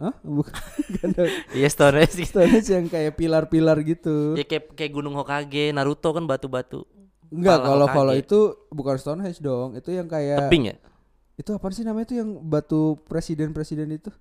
Hah? 0.00 0.14
Bukan. 0.24 0.52
Iya, 1.58 1.68
Stone 1.68 2.02
sih. 2.08 2.24
Stonehenge 2.26 2.68
yang 2.72 2.86
kayak 2.88 3.14
pilar-pilar 3.14 3.78
gitu. 3.84 4.34
Ya 4.34 4.44
kayak 4.44 4.72
kayak 4.74 4.92
Gunung 4.92 5.14
Hokage, 5.14 5.70
Naruto 5.70 6.10
kan 6.10 6.24
batu-batu. 6.24 6.84
Enggak, 7.32 7.64
kalau 7.64 7.86
kalau 7.88 8.12
itu 8.12 8.38
bukan 8.68 8.96
Stonehenge 9.00 9.40
dong. 9.40 9.76
Itu 9.78 9.92
yang 9.92 10.08
kayak 10.08 10.48
Tebing 10.48 10.64
ya? 10.72 10.76
itu 11.32 11.48
apa 11.56 11.64
sih 11.72 11.82
namanya 11.82 12.12
itu 12.12 12.16
yang 12.20 12.28
batu 12.44 13.00
presiden-presiden 13.08 13.88
itu. 13.88 14.12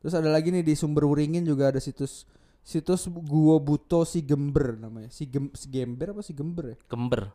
Terus 0.00 0.12
ada 0.16 0.28
lagi 0.28 0.52
nih 0.52 0.64
di 0.64 0.76
Sumber 0.76 1.08
Wuringin 1.08 1.44
juga 1.44 1.72
ada 1.72 1.80
situs 1.80 2.28
situs 2.60 3.08
Gua 3.08 3.56
Buto 3.56 4.04
si 4.04 4.20
Gember 4.20 4.76
namanya. 4.76 5.08
Si, 5.08 5.24
Gem, 5.24 5.48
si 5.56 5.66
Gember 5.72 6.12
apa 6.12 6.20
si 6.20 6.36
Gember 6.36 6.76
ya? 6.76 6.78
Gember. 6.88 7.32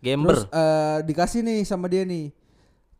Gember. 0.00 0.36
eh, 0.48 0.98
dikasih 1.04 1.40
nih 1.44 1.58
sama 1.66 1.86
dia 1.90 2.06
nih 2.06 2.30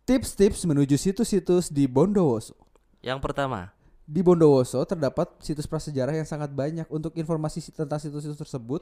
tips-tips 0.09 0.65
menuju 0.65 0.97
situs-situs 0.97 1.69
di 1.69 1.85
Bondowoso. 1.85 2.57
Yang 3.05 3.21
pertama, 3.21 3.69
Di 4.09 4.25
Bondowoso 4.25 4.81
terdapat 4.89 5.37
situs 5.45 5.69
prasejarah 5.69 6.17
yang 6.17 6.25
sangat 6.25 6.49
banyak. 6.49 6.89
Untuk 6.89 7.13
informasi 7.13 7.61
si- 7.61 7.77
tentang 7.77 8.01
situs-situs 8.01 8.41
tersebut, 8.41 8.81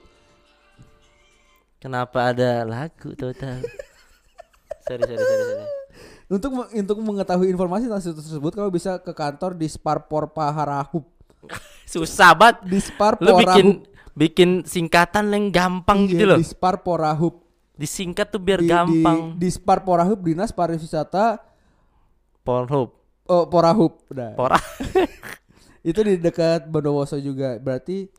kenapa 1.77 2.31
ada 2.31 2.63
lagu 2.63 3.11
total? 3.19 3.59
sorry, 4.87 5.03
sorry, 5.03 5.19
sorry, 5.19 5.45
sorry. 5.51 5.67
untuk 6.31 6.51
untuk 6.71 6.99
mengetahui 7.03 7.51
informasi 7.51 7.91
tentang 7.91 8.07
situs 8.07 8.23
tersebut, 8.23 8.55
kamu 8.55 8.71
bisa 8.71 9.03
ke 9.03 9.11
kantor 9.11 9.59
di 9.59 9.67
Sparpor 9.67 10.31
Paharahub. 10.31 11.03
Susah 11.91 12.31
banget. 12.39 12.63
Di 12.71 12.79
Lu 13.19 13.35
bikin 13.35 13.67
bikin 14.15 14.51
singkatan 14.63 15.35
yang 15.35 15.51
gampang 15.51 16.07
gitu 16.07 16.23
Iya, 16.23 16.31
loh. 16.35 16.39
Di 16.39 16.47
Sparporahub. 16.47 17.46
Disingkat 17.77 18.33
tuh 18.33 18.41
biar 18.41 18.61
Di- 18.61 18.69
gampang. 18.69 19.37
Di, 19.37 19.47
di 19.47 19.49
Sparporahub 19.49 20.21
Dinas 20.21 20.51
Pariwisata 20.51 21.41
Pornhub. 22.41 22.91
oh, 23.27 23.45
Porahub. 23.47 24.01
Udah. 24.09 24.33
Pora. 24.33 24.57
itu 25.87 26.01
di 26.01 26.19
dekat 26.19 26.67
Bondowoso 26.67 27.15
juga 27.17 27.59
berarti 27.59 28.11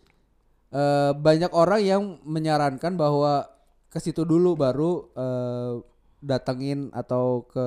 eh, 0.70 1.12
banyak 1.12 1.52
orang 1.52 1.82
yang 1.82 2.02
menyarankan 2.24 2.96
bahwa 2.96 3.44
ke 3.88 4.00
situ 4.00 4.24
dulu 4.24 4.54
baru 4.54 4.92
eh, 5.12 5.74
datengin 6.20 6.90
atau 6.92 7.46
ke 7.46 7.66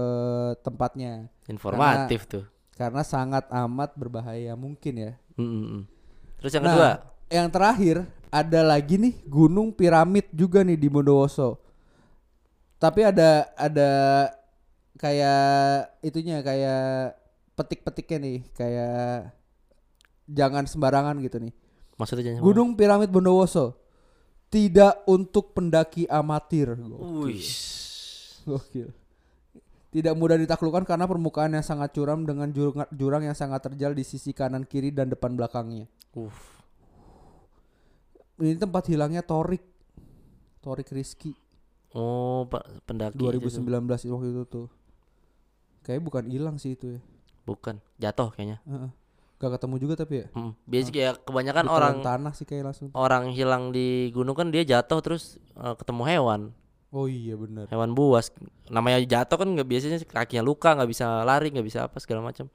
tempatnya 0.60 1.30
Informatif 1.46 2.26
tuh. 2.26 2.44
karena 2.74 3.02
sangat 3.02 3.44
amat 3.48 3.92
berbahaya 3.94 4.52
mungkin 4.54 4.94
ya. 4.96 5.12
Mm, 5.36 5.44
mm. 5.44 5.82
Terus 6.38 6.52
yang 6.52 6.64
Nah, 6.64 6.72
kedua, 6.72 6.90
yang 7.28 7.48
terakhir 7.48 7.96
ada 8.28 8.60
lagi 8.62 8.96
nih 8.96 9.14
Gunung 9.24 9.70
Piramid 9.70 10.28
juga 10.30 10.60
nih 10.62 10.76
di 10.76 10.88
Bondowoso. 10.88 11.60
Tapi 12.80 13.00
ada 13.04 13.52
ada 13.60 13.90
kayak 14.96 16.00
itunya 16.00 16.40
kayak 16.40 17.12
petik-petiknya 17.52 18.18
nih, 18.24 18.38
kayak 18.56 19.36
jangan 20.24 20.64
sembarangan 20.64 21.20
gitu 21.20 21.36
nih. 21.36 21.52
maksudnya 22.00 22.32
jangan 22.32 22.40
Gunung 22.40 22.80
Piramid 22.80 23.12
Bondowoso 23.12 23.76
tidak 24.48 25.04
untuk 25.04 25.52
pendaki 25.52 26.08
amatir. 26.08 26.72
Gokil. 28.48 28.88
Tidak 29.90 30.14
mudah 30.16 30.40
ditaklukkan 30.40 30.88
karena 30.88 31.04
permukaan 31.04 31.52
yang 31.52 31.66
sangat 31.66 31.92
curam 31.92 32.24
dengan 32.24 32.48
jurang, 32.48 32.88
jurang 32.94 33.22
yang 33.28 33.36
sangat 33.36 33.68
terjal 33.68 33.92
di 33.92 34.06
sisi 34.06 34.32
kanan 34.32 34.64
kiri 34.64 34.88
dan 34.88 35.12
depan 35.12 35.36
belakangnya. 35.36 35.84
Uh. 36.16 36.32
Ini 38.40 38.56
tempat 38.56 38.88
hilangnya 38.88 39.20
Torik. 39.20 39.60
Torik 40.64 40.88
Rizky 40.96 41.36
Oh, 41.90 42.46
Pak 42.46 42.86
pendaki 42.86 43.18
itu 43.18 43.26
2019 43.26 43.66
tuh. 43.66 44.10
waktu 44.14 44.28
itu 44.30 44.42
tuh. 44.46 44.66
Kayaknya 45.82 46.02
bukan 46.06 46.24
hilang 46.30 46.56
sih 46.60 46.78
itu 46.78 46.98
ya. 46.98 47.00
Bukan, 47.42 47.82
jatuh 47.98 48.30
kayaknya. 48.30 48.62
Heeh. 48.68 48.90
Gak 49.40 49.56
ketemu 49.56 49.74
juga 49.80 49.94
tapi 49.96 50.14
ya. 50.20 50.26
Mm. 50.36 50.52
Biasanya 50.68 50.92
kayak 50.92 51.14
kebanyakan 51.24 51.66
orang 51.72 51.94
tanah 52.04 52.32
sih 52.36 52.44
kayak 52.44 52.64
langsung. 52.70 52.92
orang 52.92 53.32
hilang 53.32 53.72
di 53.72 54.12
gunung 54.12 54.36
kan 54.36 54.52
dia 54.52 54.62
jatuh 54.62 55.00
terus 55.00 55.40
eh, 55.56 55.74
ketemu 55.80 56.02
hewan, 56.04 56.40
Oh 56.92 57.08
iya 57.08 57.38
benar. 57.40 57.70
hewan 57.72 57.96
buas. 57.96 58.34
Namanya 58.68 59.00
jatuh 59.00 59.40
kan 59.40 59.48
nggak 59.48 59.64
biasanya 59.66 59.98
kakinya 60.04 60.44
luka, 60.44 60.76
nggak 60.76 60.90
bisa 60.92 61.24
lari, 61.24 61.48
nggak 61.54 61.66
bisa 61.66 61.88
apa 61.88 61.96
segala 62.02 62.20
macam. 62.20 62.52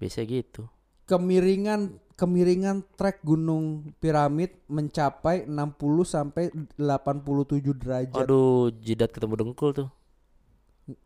Biasa 0.00 0.24
gitu. 0.24 0.70
Kemiringan 1.04 2.00
kemiringan 2.16 2.80
trek 2.96 3.20
Gunung 3.20 3.64
Piramid 3.96 4.56
mencapai 4.66 5.44
60 5.44 5.52
sampai 6.02 6.48
87 6.74 7.60
derajat. 7.72 8.16
Aduh, 8.18 8.72
jidat 8.74 9.12
ketemu 9.12 9.36
dengkul 9.36 9.70
tuh. 9.72 9.88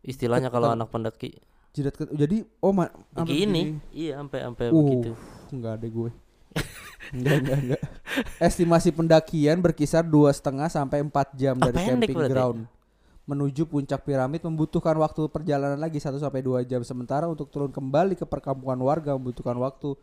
Istilahnya 0.01 0.49
kalau 0.49 0.69
Ketemu. 0.69 0.79
anak 0.79 0.89
pendaki 0.89 1.31
Jidat 1.71 1.95
ke- 1.95 2.11
jadi 2.13 2.43
oh 2.59 2.71
ma 2.71 2.91
begini. 3.17 3.79
Iya, 3.91 4.19
sampai 4.19 4.39
sampai 4.43 4.65
Uh, 4.69 4.77
begitu. 4.77 5.11
Enggak 5.51 5.73
ada 5.77 5.87
gue. 5.89 6.11
enggak, 7.11 7.35
enggak, 7.39 7.59
enggak. 7.61 7.83
Estimasi 8.39 8.91
pendakian 8.91 9.59
berkisar 9.59 10.03
dua 10.03 10.31
setengah 10.31 10.67
sampai 10.67 10.99
4 11.01 11.11
jam 11.33 11.55
Ah, 11.57 11.71
dari 11.71 11.79
camping 11.81 12.11
berarti. 12.13 12.33
ground 12.33 12.61
menuju 13.23 13.63
puncak 13.65 14.03
piramid 14.03 14.43
membutuhkan 14.43 14.99
waktu 14.99 15.23
perjalanan 15.27 15.79
lagi 15.79 15.97
1 15.97 16.19
sampai 16.19 16.43
2 16.43 16.63
jam 16.65 16.83
sementara 16.83 17.25
untuk 17.25 17.47
turun 17.47 17.71
kembali 17.71 18.15
ke 18.15 18.27
perkampungan 18.27 18.79
warga 18.81 19.15
membutuhkan 19.15 19.55
waktu 19.55 19.95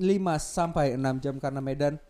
5 0.00 0.08
sampai 0.40 0.96
6 0.96 1.20
jam 1.20 1.36
karena 1.36 1.60
medan 1.60 2.00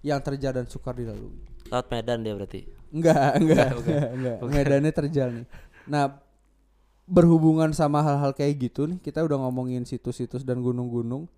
yang 0.00 0.24
terjal 0.24 0.56
dan 0.56 0.64
sukar 0.64 0.96
dilalui. 0.96 1.36
Laut 1.68 1.86
Medan 1.92 2.24
dia 2.24 2.32
berarti. 2.32 2.64
Enggak, 2.94 3.30
enggak, 3.42 3.68
Bukan, 3.76 3.90
enggak, 3.92 4.08
enggak. 4.14 4.38
Medannya 4.48 4.92
terjal 4.94 5.28
nih. 5.34 5.46
Nah, 5.90 6.04
berhubungan 7.06 7.70
sama 7.76 8.00
hal-hal 8.02 8.32
kayak 8.32 8.70
gitu 8.70 8.88
nih, 8.88 8.98
kita 9.02 9.22
udah 9.22 9.38
ngomongin 9.46 9.84
situs-situs 9.84 10.46
dan 10.46 10.62
gunung-gunung. 10.62 11.28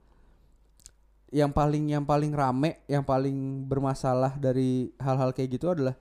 Yang 1.28 1.52
paling 1.52 1.84
yang 1.92 2.04
paling 2.08 2.32
rame, 2.32 2.80
yang 2.88 3.04
paling 3.04 3.68
bermasalah 3.68 4.36
dari 4.40 4.92
hal-hal 4.96 5.36
kayak 5.36 5.60
gitu 5.60 5.68
adalah 5.68 5.92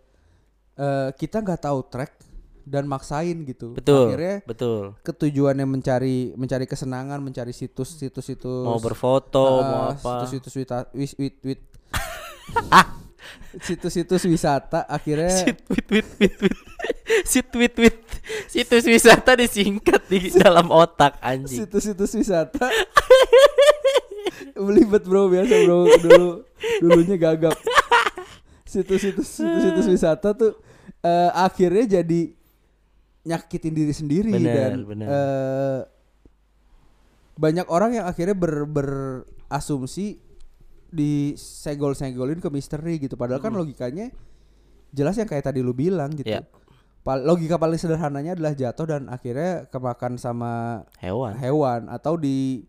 eh, 0.80 1.10
kita 1.16 1.44
nggak 1.44 1.68
tahu 1.68 1.80
trek 1.92 2.12
dan 2.68 2.84
maksain 2.84 3.48
gitu. 3.48 3.72
Betul. 3.72 4.12
Akhirnya 4.12 4.36
Betul. 4.44 5.00
ketujuannya 5.02 5.64
mencari 5.64 6.36
mencari 6.36 6.68
kesenangan, 6.68 7.24
mencari 7.24 7.56
situs-situs 7.56 8.28
Mau 8.44 8.78
berfoto, 8.84 9.64
Ah, 9.64 9.64
mau 9.64 9.84
apa. 9.96 10.28
Situs-situs 10.28 10.54
wita, 10.60 10.78
wis, 10.92 11.16
wit, 11.16 11.40
wit. 11.48 11.62
situs-situs 13.66 14.24
wisata 14.28 14.84
akhirnya 14.88 15.32
Sit 15.48 15.64
wit 15.72 15.88
wit 15.88 16.10
wit 16.20 16.36
wit. 16.44 16.58
Sit 17.24 17.50
wit 17.56 17.76
wit. 17.80 17.98
Situs 18.52 18.84
wisata 18.84 19.40
disingkat 19.40 20.04
di 20.12 20.28
dalam 20.36 20.68
otak 20.68 21.16
anjing. 21.24 21.64
situs-situs 21.64 22.12
wisata 22.20 22.68
belibet 24.58 25.04
bro 25.06 25.30
biasa 25.30 25.56
bro 25.66 25.80
dulu 26.02 26.28
dulunya 26.82 27.16
gagap 27.16 27.56
situs-situs 28.72 29.40
situs-situs 29.40 29.88
wisata 29.88 30.34
tuh 30.34 30.58
eh, 31.02 31.30
akhirnya 31.34 32.02
jadi 32.02 32.37
nyakitin 33.28 33.74
diri 33.74 33.92
sendiri 33.92 34.32
Bener, 34.32 34.56
dan 34.56 34.74
bener. 34.82 35.06
eh, 35.06 35.80
banyak 37.36 37.68
orang 37.68 37.92
yang 37.94 38.06
akhirnya 38.06 38.34
ber 38.34 38.64
berasumsi 38.64 40.18
disegol-segolin 40.90 42.40
ke 42.40 42.48
misteri 42.48 42.98
gitu 42.98 43.14
padahal 43.14 43.38
kan 43.40 43.52
logikanya 43.52 44.10
jelas 44.90 45.14
yang 45.14 45.28
kayak 45.28 45.44
tadi 45.46 45.60
lu 45.60 45.72
bilang 45.72 46.10
gitu 46.12 46.28
Ya. 46.30 46.42
Pal- 47.04 47.24
logika 47.24 47.56
paling 47.56 47.76
sederhananya 47.76 48.34
adalah 48.34 48.52
jatuh 48.52 48.84
dan 48.86 49.08
akhirnya 49.08 49.68
kemakan 49.68 50.16
sama 50.16 50.84
Hewan. 50.98 51.36
hewan 51.38 51.82
atau 51.88 52.16
di 52.16 52.64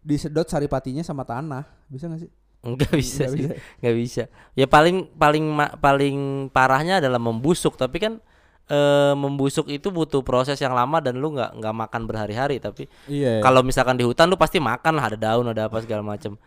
disedot 0.00 0.44
saripatinya 0.44 1.00
sama 1.00 1.24
tanah 1.24 1.64
bisa 1.86 2.04
gak 2.06 2.20
sih 2.20 2.30
Enggak 2.60 2.92
bisa 2.92 3.24
Nggak 3.24 3.32
sih, 3.32 3.40
bisa. 3.40 3.54
nggak 3.80 3.94
bisa. 3.96 4.22
Ya 4.52 4.68
paling 4.68 5.08
paling 5.16 5.44
paling 5.80 6.16
parahnya 6.52 7.00
adalah 7.00 7.16
membusuk, 7.16 7.72
tapi 7.74 7.96
kan 7.96 8.20
eh, 8.70 9.14
membusuk 9.18 9.66
itu 9.66 9.90
butuh 9.90 10.22
proses 10.22 10.54
yang 10.56 10.70
lama 10.72 11.02
dan 11.02 11.18
lu 11.18 11.34
nggak 11.34 11.58
nggak 11.58 11.74
makan 11.74 12.02
berhari-hari. 12.06 12.62
Tapi 12.62 12.86
Iya. 13.10 13.42
kalau 13.42 13.66
misalkan 13.66 13.98
di 13.98 14.06
hutan 14.06 14.30
lu 14.30 14.38
pasti 14.38 14.62
makan 14.62 14.94
lah, 14.94 15.10
ada 15.10 15.18
daun, 15.18 15.50
ada 15.50 15.66
apa 15.66 15.82
segala 15.82 16.06
macam. 16.06 16.38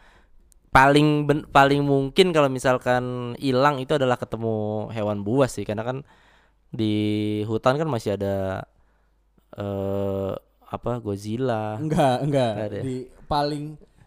Paling 0.73 1.29
ben- 1.29 1.45
paling 1.51 1.86
mungkin 1.86 2.33
kalau 2.33 2.49
misalkan 2.49 3.36
hilang 3.38 3.77
itu 3.77 3.93
adalah 3.93 4.17
ketemu 4.17 4.89
hewan 4.89 5.21
buas 5.21 5.53
sih, 5.53 5.67
karena 5.67 5.86
kan 5.86 6.01
di 6.73 6.95
hutan 7.45 7.77
kan 7.77 7.86
masih 7.86 8.17
ada 8.17 8.65
eh 9.53 10.33
apa 10.65 10.97
Godzilla. 10.97 11.77
Enggak, 11.77 12.25
enggak. 12.25 12.51
Nggak 12.57 12.67
ada 12.71 12.77
ya? 12.81 12.83
Di 12.83 12.95
paling 13.29 13.63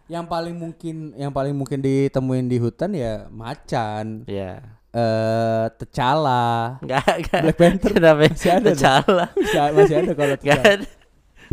yang 0.07 0.25
paling 0.27 0.55
mungkin 0.55 0.95
yang 1.15 1.31
paling 1.31 1.55
mungkin 1.55 1.79
ditemuin 1.79 2.47
di 2.47 2.57
hutan 2.59 2.91
ya 2.91 3.27
macan, 3.31 4.23
Ya. 4.27 4.76
Eh 4.97 5.65
tecala, 5.77 6.81
Enggak, 6.81 7.05
enggak. 7.21 7.41
Black 7.45 7.57
Panther 7.61 7.91
Kenapa? 7.93 8.25
masih 8.25 8.49
ada 8.49 8.69
tuh. 8.73 8.81
Salah. 8.81 9.29
masih, 9.37 9.59
masih 9.77 9.95
ada 10.01 10.11
kalau 10.17 10.33
ada. 10.33 10.73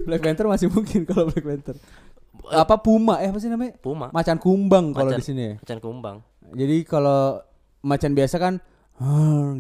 Black 0.09 0.23
Panther 0.25 0.47
masih 0.49 0.67
mungkin 0.73 1.01
kalau 1.09 1.29
Black 1.29 1.45
Panther. 1.45 1.77
Apa 2.49 2.81
puma? 2.81 3.21
Eh 3.21 3.29
apa 3.29 3.37
sih 3.37 3.53
namanya? 3.53 3.77
Puma. 3.85 4.09
Macan 4.17 4.41
kumbang 4.41 4.97
kalau 4.97 5.13
di 5.13 5.25
sini 5.25 5.43
ya. 5.45 5.55
Macan 5.61 5.79
kumbang. 5.85 6.17
Jadi 6.57 6.77
kalau 6.89 7.41
macan 7.85 8.13
biasa 8.17 8.37
kan 8.41 8.55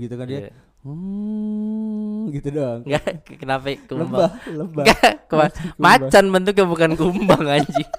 gitu 0.01 0.14
kan 0.16 0.27
dia. 0.29 0.49
Iya. 0.49 0.53
Hmm, 0.85 2.29
gitu 2.29 2.49
doang. 2.53 2.85
Enggak, 2.85 3.25
kenapa 3.40 3.68
kumbang? 3.85 4.20
Lebah, 4.20 4.31
lebah. 4.53 4.85
Enggak, 4.85 5.12
Macan 5.29 5.64
kumbang. 5.68 5.81
macan 5.81 6.25
bentuknya 6.33 6.64
bukan 6.68 6.90
kumbang 6.97 7.44
anjing. 7.49 7.90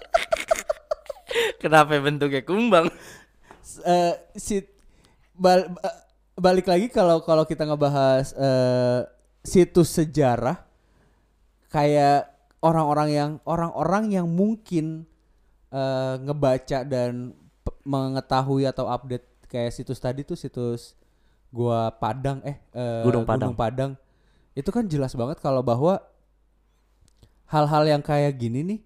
kenapa 1.61 1.93
bentuknya 2.01 2.41
kumbang? 2.41 2.89
eh 3.85 4.13
si 4.37 4.61
bal- 5.35 5.71
balik 6.35 6.67
lagi 6.67 6.87
kalau 6.91 7.23
kalau 7.23 7.47
kita 7.47 7.63
ngebahas 7.63 8.35
eh, 8.35 9.01
situs 9.45 9.95
sejarah 9.95 10.59
kayak 11.71 12.27
orang-orang 12.59 13.09
yang 13.11 13.31
orang-orang 13.47 14.11
yang 14.11 14.27
mungkin 14.27 15.07
eh, 15.71 16.15
ngebaca 16.19 16.83
dan 16.83 17.35
mengetahui 17.85 18.65
atau 18.65 18.89
update 18.89 19.47
kayak 19.47 19.71
situs 19.71 20.01
tadi 20.01 20.25
tuh 20.25 20.35
situs 20.35 20.97
gua 21.53 21.93
Padang 21.95 22.43
eh 22.43 22.57
eh, 22.73 23.03
Gunung 23.05 23.23
Padang. 23.23 23.53
Padang 23.55 23.91
itu 24.55 24.69
kan 24.71 24.87
jelas 24.87 25.15
banget 25.15 25.39
kalau 25.43 25.59
bahwa 25.63 25.99
hal-hal 27.51 27.83
yang 27.85 28.01
kayak 28.01 28.35
gini 28.35 28.63
nih 28.63 28.79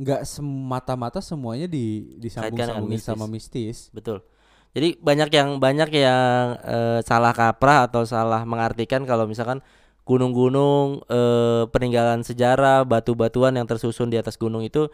nggak 0.00 0.24
semata-mata 0.24 1.20
semuanya 1.20 1.68
di 1.68 2.16
disambung-sambungin 2.16 3.00
sama 3.00 3.28
mistis. 3.28 3.92
Betul. 3.92 4.24
Jadi 4.70 5.02
banyak 5.02 5.30
yang 5.34 5.48
banyak 5.58 5.90
yang 5.90 6.58
eh, 6.62 6.98
salah 7.02 7.34
kaprah 7.34 7.90
atau 7.90 8.06
salah 8.06 8.46
mengartikan 8.46 9.02
kalau 9.02 9.26
misalkan 9.26 9.58
gunung-gunung 10.06 11.02
eh, 11.10 11.66
peninggalan 11.70 12.22
sejarah, 12.22 12.86
batu-batuan 12.86 13.58
yang 13.58 13.66
tersusun 13.66 14.10
di 14.10 14.18
atas 14.18 14.38
gunung 14.38 14.62
itu 14.62 14.86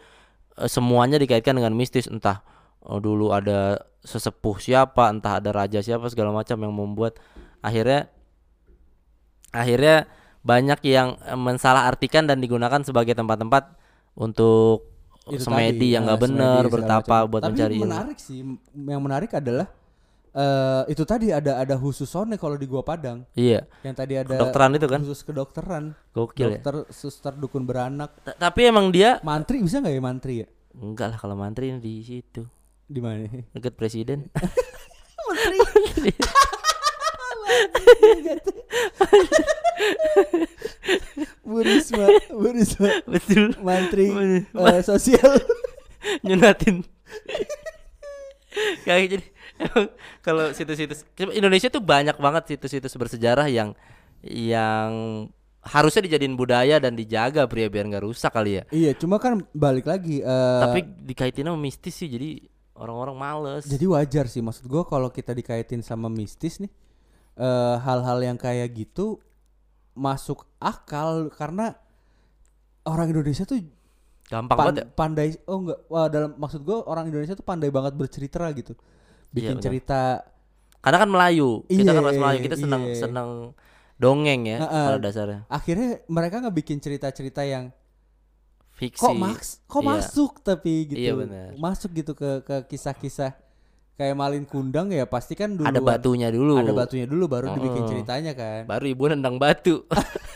eh, 0.57 0.69
semuanya 0.69 1.21
dikaitkan 1.21 1.57
dengan 1.57 1.77
mistis. 1.77 2.09
Entah 2.09 2.41
oh, 2.81 2.97
dulu 2.97 3.29
ada 3.33 3.85
sesepuh 4.01 4.57
siapa, 4.57 5.13
entah 5.13 5.37
ada 5.37 5.53
raja 5.53 5.81
siapa 5.85 6.09
segala 6.09 6.33
macam 6.33 6.57
yang 6.57 6.73
membuat 6.73 7.21
akhirnya 7.61 8.09
akhirnya 9.53 10.09
banyak 10.41 10.79
yang 10.89 11.21
eh, 11.21 11.37
mensalahartikan 11.37 12.25
dan 12.25 12.41
digunakan 12.41 12.81
sebagai 12.81 13.13
tempat-tempat 13.13 13.77
untuk 14.17 14.96
Itu 15.29 15.43
semedi 15.43 15.75
tadi, 15.75 15.87
yang 15.93 16.03
nggak 16.07 16.19
nah, 16.19 16.25
benar 16.27 16.61
bertapa 16.67 17.15
macam. 17.19 17.31
buat 17.31 17.41
Tapi 17.43 17.53
mencari 17.53 17.77
menarik 17.79 18.17
sih 18.17 18.39
yang 18.73 19.01
menarik 19.03 19.31
adalah 19.35 19.67
eh 20.37 20.83
itu 20.93 21.01
tadi 21.01 21.33
ada 21.33 21.57
ada 21.57 21.75
khusus 21.75 22.05
sone 22.05 22.37
kalau 22.37 22.55
di 22.55 22.69
gua 22.69 22.85
Padang. 22.85 23.25
Iya, 23.33 23.65
yang 23.81 23.95
tadi 23.97 24.21
ada 24.21 24.37
Kedokteran 24.37 24.71
itu 24.77 24.87
kan? 24.87 24.99
khusus 25.01 25.21
kedokteran. 25.25 25.83
Gokil 26.13 26.47
ya. 26.47 26.49
dokter 26.61 26.75
suster 26.93 27.33
dukun 27.33 27.65
beranak. 27.65 28.13
Ta- 28.21 28.37
Tapi 28.37 28.69
emang 28.69 28.93
dia 28.93 29.17
mantri 29.25 29.59
bisa 29.59 29.81
nggak 29.81 29.93
ya 29.97 30.01
mantri 30.01 30.33
ya? 30.45 30.47
Enggak 30.77 31.07
lah 31.11 31.17
kalau 31.17 31.33
mantri 31.33 31.73
di 31.81 32.05
situ. 32.05 32.45
Di 32.85 33.01
mana? 33.01 33.25
Deket 33.51 33.73
presiden. 33.73 34.29
mantri 35.27 36.13
Burisma 42.57 42.89
Betul. 43.13 43.45
mantri 43.61 44.07
Ma- 44.57 44.73
eh, 44.73 44.81
sosial 44.81 45.37
Nyunatin. 46.25 46.81
Kayak 48.81 49.01
jadi 49.09 49.25
kalau 50.21 50.53
situs-situs 50.53 51.05
Indonesia 51.33 51.69
tuh 51.69 51.81
banyak 51.81 52.17
banget 52.17 52.43
situs-situs 52.55 52.93
bersejarah 52.93 53.45
yang 53.49 53.73
yang 54.21 55.25
harusnya 55.61 56.05
dijadiin 56.05 56.33
budaya 56.33 56.79
dan 56.79 56.95
dijaga 56.95 57.43
pria 57.45 57.67
biar 57.67 57.85
nggak 57.85 58.05
rusak 58.05 58.31
kali 58.31 58.61
ya. 58.61 58.63
iya 58.71 58.91
cuma 58.95 59.19
kan 59.19 59.43
balik 59.51 59.83
lagi 59.85 60.23
eh, 60.23 60.61
Tapi 60.63 60.79
dikaitin 61.03 61.45
sama 61.45 61.59
mistis 61.59 61.93
sih 61.93 62.07
jadi 62.07 62.39
orang-orang 62.77 63.17
males. 63.17 63.63
Jadi 63.67 63.85
wajar 63.85 64.25
sih 64.31 64.39
maksud 64.39 64.65
gua 64.69 64.87
kalau 64.87 65.09
kita 65.11 65.33
dikaitin 65.33 65.83
sama 65.83 66.07
mistis 66.07 66.57
nih 66.57 66.71
eh, 67.35 67.75
hal-hal 67.83 68.17
yang 68.23 68.37
kayak 68.39 68.73
gitu 68.73 69.19
masuk 69.97 70.45
akal 70.61 71.27
karena 71.33 71.73
orang 72.87 73.07
Indonesia 73.09 73.43
tuh 73.43 73.59
gampang 74.25 74.55
pan- 74.55 74.65
banget 74.65 74.75
ya. 74.77 74.85
pandai 74.89 75.27
oh 75.43 75.57
enggak 75.61 75.79
wah 75.87 76.07
dalam 76.07 76.31
maksud 76.35 76.61
gua 76.61 76.83
orang 76.83 77.07
Indonesia 77.07 77.31
tuh 77.31 77.43
pandai 77.43 77.67
banget 77.67 77.93
bercerita 77.93 78.47
gitu. 78.51 78.73
Bikin 79.29 79.55
benar. 79.55 79.63
cerita 79.63 80.01
Karena 80.77 80.97
kan 80.97 81.09
Melayu. 81.09 81.49
Kita 81.65 81.89
kan 81.89 81.99
Iya, 81.99 82.07
ras 82.07 82.15
Melayu, 82.17 82.39
kita 82.41 82.55
senang 82.55 82.83
iya. 82.85 82.95
senang 82.97 83.29
dongeng 83.97 84.41
ya 84.45 84.57
Heeh. 84.59 84.85
pada 84.89 84.99
dasarnya. 85.01 85.39
akhirnya 85.47 85.89
mereka 86.07 86.37
ngebikin 86.39 86.77
cerita-cerita 86.77 87.41
yang 87.41 87.73
Fiksi. 88.71 89.01
kok 89.01 89.13
maks 89.13 89.47
kok 89.65 89.81
Iya. 89.81 89.89
masuk 89.89 90.31
tapi 90.39 90.73
gitu. 90.87 91.01
Iya. 91.17 91.57
Masuk 91.57 91.91
gitu 91.93 92.13
ke 92.13 92.45
ke 92.45 92.55
kisah-kisah 92.67 93.33
kayak 93.95 94.13
Malin 94.13 94.45
Kundang 94.45 94.93
ya 94.93 95.03
pasti 95.03 95.33
kan 95.33 95.49
dulu 95.51 95.65
Ada 95.65 95.81
batunya 95.81 96.29
dulu. 96.29 96.55
Ada 96.55 96.71
batunya 96.71 97.03
dulu 97.03 97.25
baru 97.25 97.51
dibikin 97.51 97.81
Heeh. 97.81 97.89
ceritanya 97.89 98.31
kan. 98.31 98.61
Baru 98.63 98.85
ibu 98.85 99.03
nendang 99.07 99.35
batu. 99.35 99.81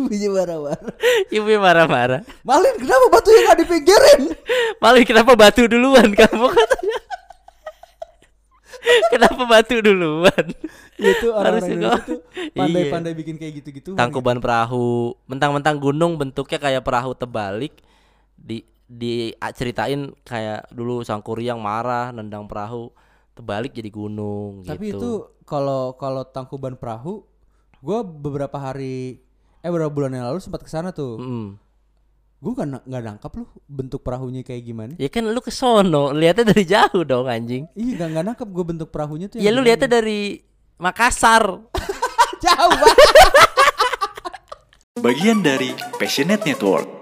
Ibunya 0.00 0.28
marah-marah. 0.32 0.92
ibu 1.28 1.50
marah-marah. 1.60 2.20
Malin 2.40 2.74
kenapa 2.80 3.06
batunya 3.12 3.40
nggak 3.44 3.58
dipinggirin? 3.64 4.22
Malah 4.80 5.04
kenapa 5.04 5.32
batu 5.36 5.62
duluan 5.68 6.08
kamu 6.16 6.46
katanya? 6.48 6.98
kenapa 9.12 9.42
batu 9.44 9.76
duluan? 9.84 10.46
itu 11.00 11.32
orang-orang 11.32 11.80
Indonesia 11.80 12.04
tuh 12.04 12.20
Iya. 12.36 12.60
pandai-pandai 12.60 13.12
bikin 13.16 13.36
kayak 13.40 13.52
gitu-gitu. 13.64 13.90
Tangkuban 13.96 14.40
perahu, 14.40 15.16
mentang-mentang 15.24 15.76
gunung 15.80 16.16
bentuknya 16.16 16.56
kayak 16.60 16.84
perahu 16.84 17.12
terbalik 17.16 17.72
di 18.36 18.64
di 18.84 19.30
ceritain 19.54 20.10
kayak 20.26 20.66
dulu 20.72 21.04
sang 21.06 21.22
kuryang 21.22 21.62
marah 21.62 22.10
nendang 22.10 22.50
perahu 22.50 22.90
terbalik 23.38 23.70
jadi 23.70 23.86
gunung 23.86 24.66
Tapi 24.66 24.90
gitu. 24.90 24.98
itu 24.98 25.10
kalau 25.46 25.94
kalau 25.94 26.26
Tangkuban 26.26 26.74
Perahu, 26.74 27.22
gue 27.80 27.98
beberapa 28.04 28.54
hari 28.58 29.22
eh 29.60 29.68
beberapa 29.68 29.92
bulan 29.92 30.12
yang 30.16 30.24
lalu 30.28 30.40
sempat 30.40 30.64
ke 30.64 30.70
sana 30.72 30.90
tuh. 30.90 31.20
Mm. 31.20 31.48
Gue 32.40 32.52
nggak 32.56 32.68
na- 32.68 32.84
nggak 32.88 33.02
nangkap 33.04 33.32
loh 33.36 33.48
bentuk 33.68 34.00
perahunya 34.00 34.40
kayak 34.40 34.62
gimana. 34.64 34.92
Ya 34.96 35.12
kan 35.12 35.28
lu 35.28 35.40
ke 35.44 35.52
sono, 35.52 36.12
lihatnya 36.12 36.52
dari 36.52 36.64
jauh 36.64 37.04
dong 37.04 37.28
anjing. 37.28 37.68
Iya 37.76 37.92
nggak 38.00 38.08
nggak 38.16 38.24
nangkap 38.32 38.48
gue 38.48 38.64
bentuk 38.64 38.88
perahunya 38.88 39.26
tuh. 39.28 39.38
Ya 39.40 39.52
lu 39.52 39.60
lihatnya 39.60 40.00
dari 40.00 40.40
Makassar. 40.80 41.44
jauh 42.44 42.72
banget. 42.72 43.08
Bagian 45.00 45.40
dari 45.40 45.72
Passionate 45.96 46.44
Network. 46.44 46.99